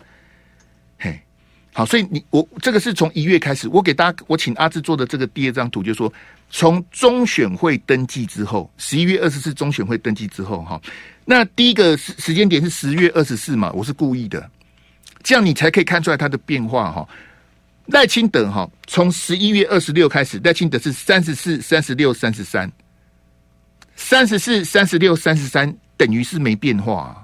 [1.78, 6.12] 好，所以你我这个是从一月开始，我给大家，我请阿志做的这个第二张图，就是说
[6.50, 10.82] 从中选会登记之后，十一月二十四中选会登记之后，哈，
[11.24, 14.50] 那第一个时时间点是十月二十四嘛，我是故意的，
[15.22, 17.08] 这样你才可以看出来它的变化哈。
[17.86, 22.72] 赖清德哈，从十一月二十六开始，赖清德是三十四、三十六、三十三，
[23.96, 27.24] 三十四、三十六、三十三，等于是没变化。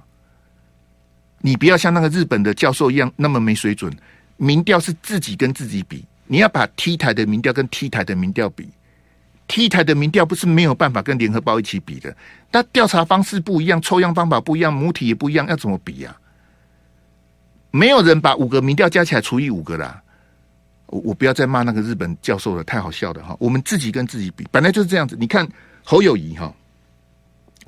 [1.40, 3.92] 你不要像那个日本的教授一样那么没水准。
[4.44, 8.68] 民调是自己跟自己比，你要把 T 台的民调跟 T 台的民调比
[9.48, 12.14] ，T 台的民调不是没有办法跟联合报一起比的，
[12.52, 16.14] 但调查方式不一样，抽样方法不一样，母体也不一样，要怎么比呀？
[17.72, 20.04] 没有人把五个民调加起来除以五个啦。
[20.88, 23.38] 我我不要再骂那个日本教授了，太好笑了哈。
[23.40, 25.16] 我们自己跟自己比，本来就是这样子。
[25.18, 25.48] 你看
[25.86, 26.54] 侯友谊哈，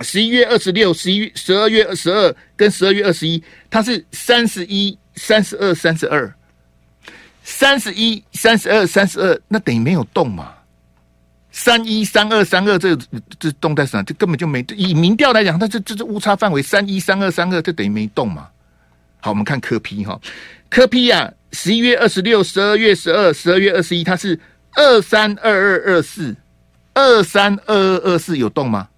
[0.01, 6.34] 十一月二十六、十一月十二月二十二跟十二月二十一，他是三十一、三十二、三十二。
[7.47, 10.51] 三十一、三十二、三十二，那等于没有动嘛？
[11.51, 12.97] 三一、三二、三二，这
[13.39, 14.03] 这动在什么？
[14.03, 14.65] 这根本就没。
[14.75, 18.49] 以民调来讲，它这这这误差范围三一、三二、三二，这等于没动嘛？
[19.21, 20.19] 好，我们看柯 P 哈，
[20.69, 24.39] 柯 P 呀，十一月二十六、十二月十二、十二月二十一，它是
[24.73, 26.35] 二三二二二四，
[26.95, 28.89] 二三二二二四有动吗？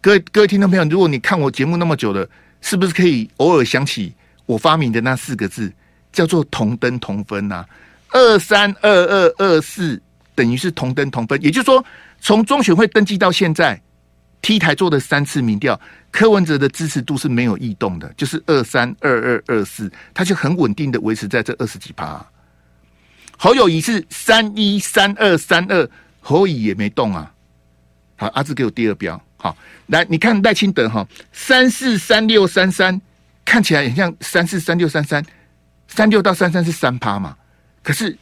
[0.00, 2.28] 各位各位听众朋友，如果你看我节目那么久了，
[2.60, 4.14] 是不是可以偶尔想起
[4.46, 5.72] 我发明的那四个字，
[6.12, 7.66] 叫做同登同分呐、
[8.10, 10.00] 二三二二二四
[10.34, 11.84] 等于是同登同分，也就是说，
[12.20, 13.80] 从中选会登记到现在
[14.42, 15.78] ，T 台做的三次民调，
[16.10, 22.24] 柯文哲的支持度是没有异动的，就是二三二二二四，他就很稳定的维持在这二十几趴。
[23.36, 25.88] 侯友宜是三一三二三二，
[26.20, 27.32] 侯友宜也没动啊。
[28.16, 29.20] 好，阿志给我第二标。
[29.36, 29.54] 好，
[29.88, 32.98] 来你看赖清德哈，三四三六三三，
[33.46, 35.24] 看起来很像三四三六三三，
[35.88, 37.34] 三六到三三是三趴嘛？
[37.82, 38.14] 可是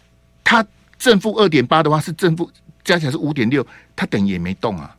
[0.45, 0.64] 他
[0.99, 2.49] 正负二点八的话是正负
[2.85, 3.66] 加起来是五点六，
[3.97, 4.95] 他等于也没动啊。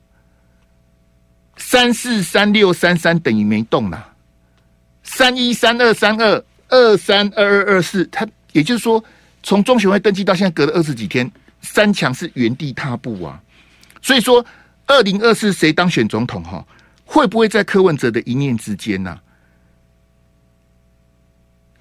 [1.57, 4.11] 三四三六三三等于没动啦。
[5.03, 9.01] 三一三二三二二三二二二四，他也就是说，
[9.43, 13.39] 从中选会登记到现在隔了二十几天，三强是原地踏步啊。
[14.01, 14.43] 所以说，
[14.87, 16.65] 二零二四谁当选总统哈，
[17.05, 19.21] 会不会在柯文哲的一念之间呢、啊？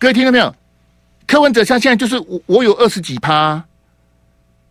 [0.04, 0.54] 各位听到没有？
[1.26, 3.64] 柯文哲像现在就是我，我有二十几趴、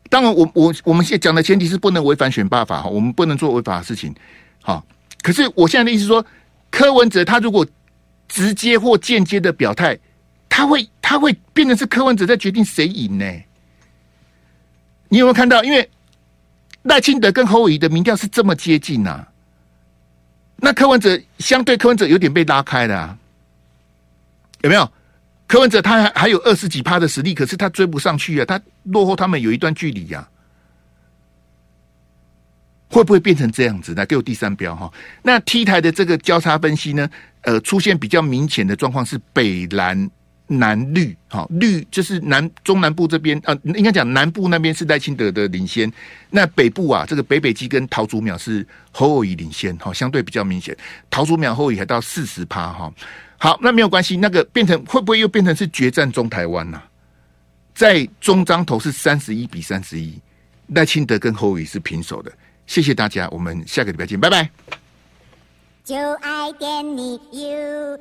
[0.08, 4.14] 当然我，我我们现在讲的前提是不能违反选罢法哈，我们不能做违法的事情。
[4.62, 4.86] 好，
[5.24, 6.24] 可是我现在的意思说，
[6.70, 7.66] 柯文哲他如果
[8.28, 9.98] 直接或间接的表态，
[10.48, 13.26] 他会他会变成是柯文哲在决定谁赢呢？
[15.10, 15.64] 你有没有看到？
[15.64, 15.90] 因为
[16.84, 19.26] 赖清德跟侯友的民调是这么接近呐、
[20.58, 23.18] 那柯文哲相对柯文哲有点被拉开的啊，
[24.62, 24.88] 有没有？
[25.54, 30.26] 柯文哲他还还有二十几趴的实力，可是他追不上去啊，他落后他们有一段距离呀、啊。
[32.90, 33.94] 会不会变成这样子？
[33.94, 34.92] 来给我第三标哈。
[35.22, 37.08] 那 T 台的这个交叉分析呢？
[37.42, 40.10] 呃，出现比较明显的状况是北蓝
[40.48, 45.92] 南绿，哈，绿就是南中南部这边啊，应该讲南部那边是赖清德的领先，
[46.32, 50.76] 那北部啊，这个北北基跟桃竹苗是侯友宜领先，哈，相对比较明显。
[51.12, 52.92] 桃竹苗侯友宜还到四十趴哈。
[53.44, 56.88] 好，那没有关系，那个变成会不会又变成是决战中台湾呐、啊？
[57.76, 60.18] 在中彰投是三十一比三十一，
[60.68, 62.32] 赖清德跟侯友宜是平手的。
[62.68, 64.50] 谢谢大家，我们下个礼拜见，拜拜。
[65.84, 67.98] 就爱点你 UFO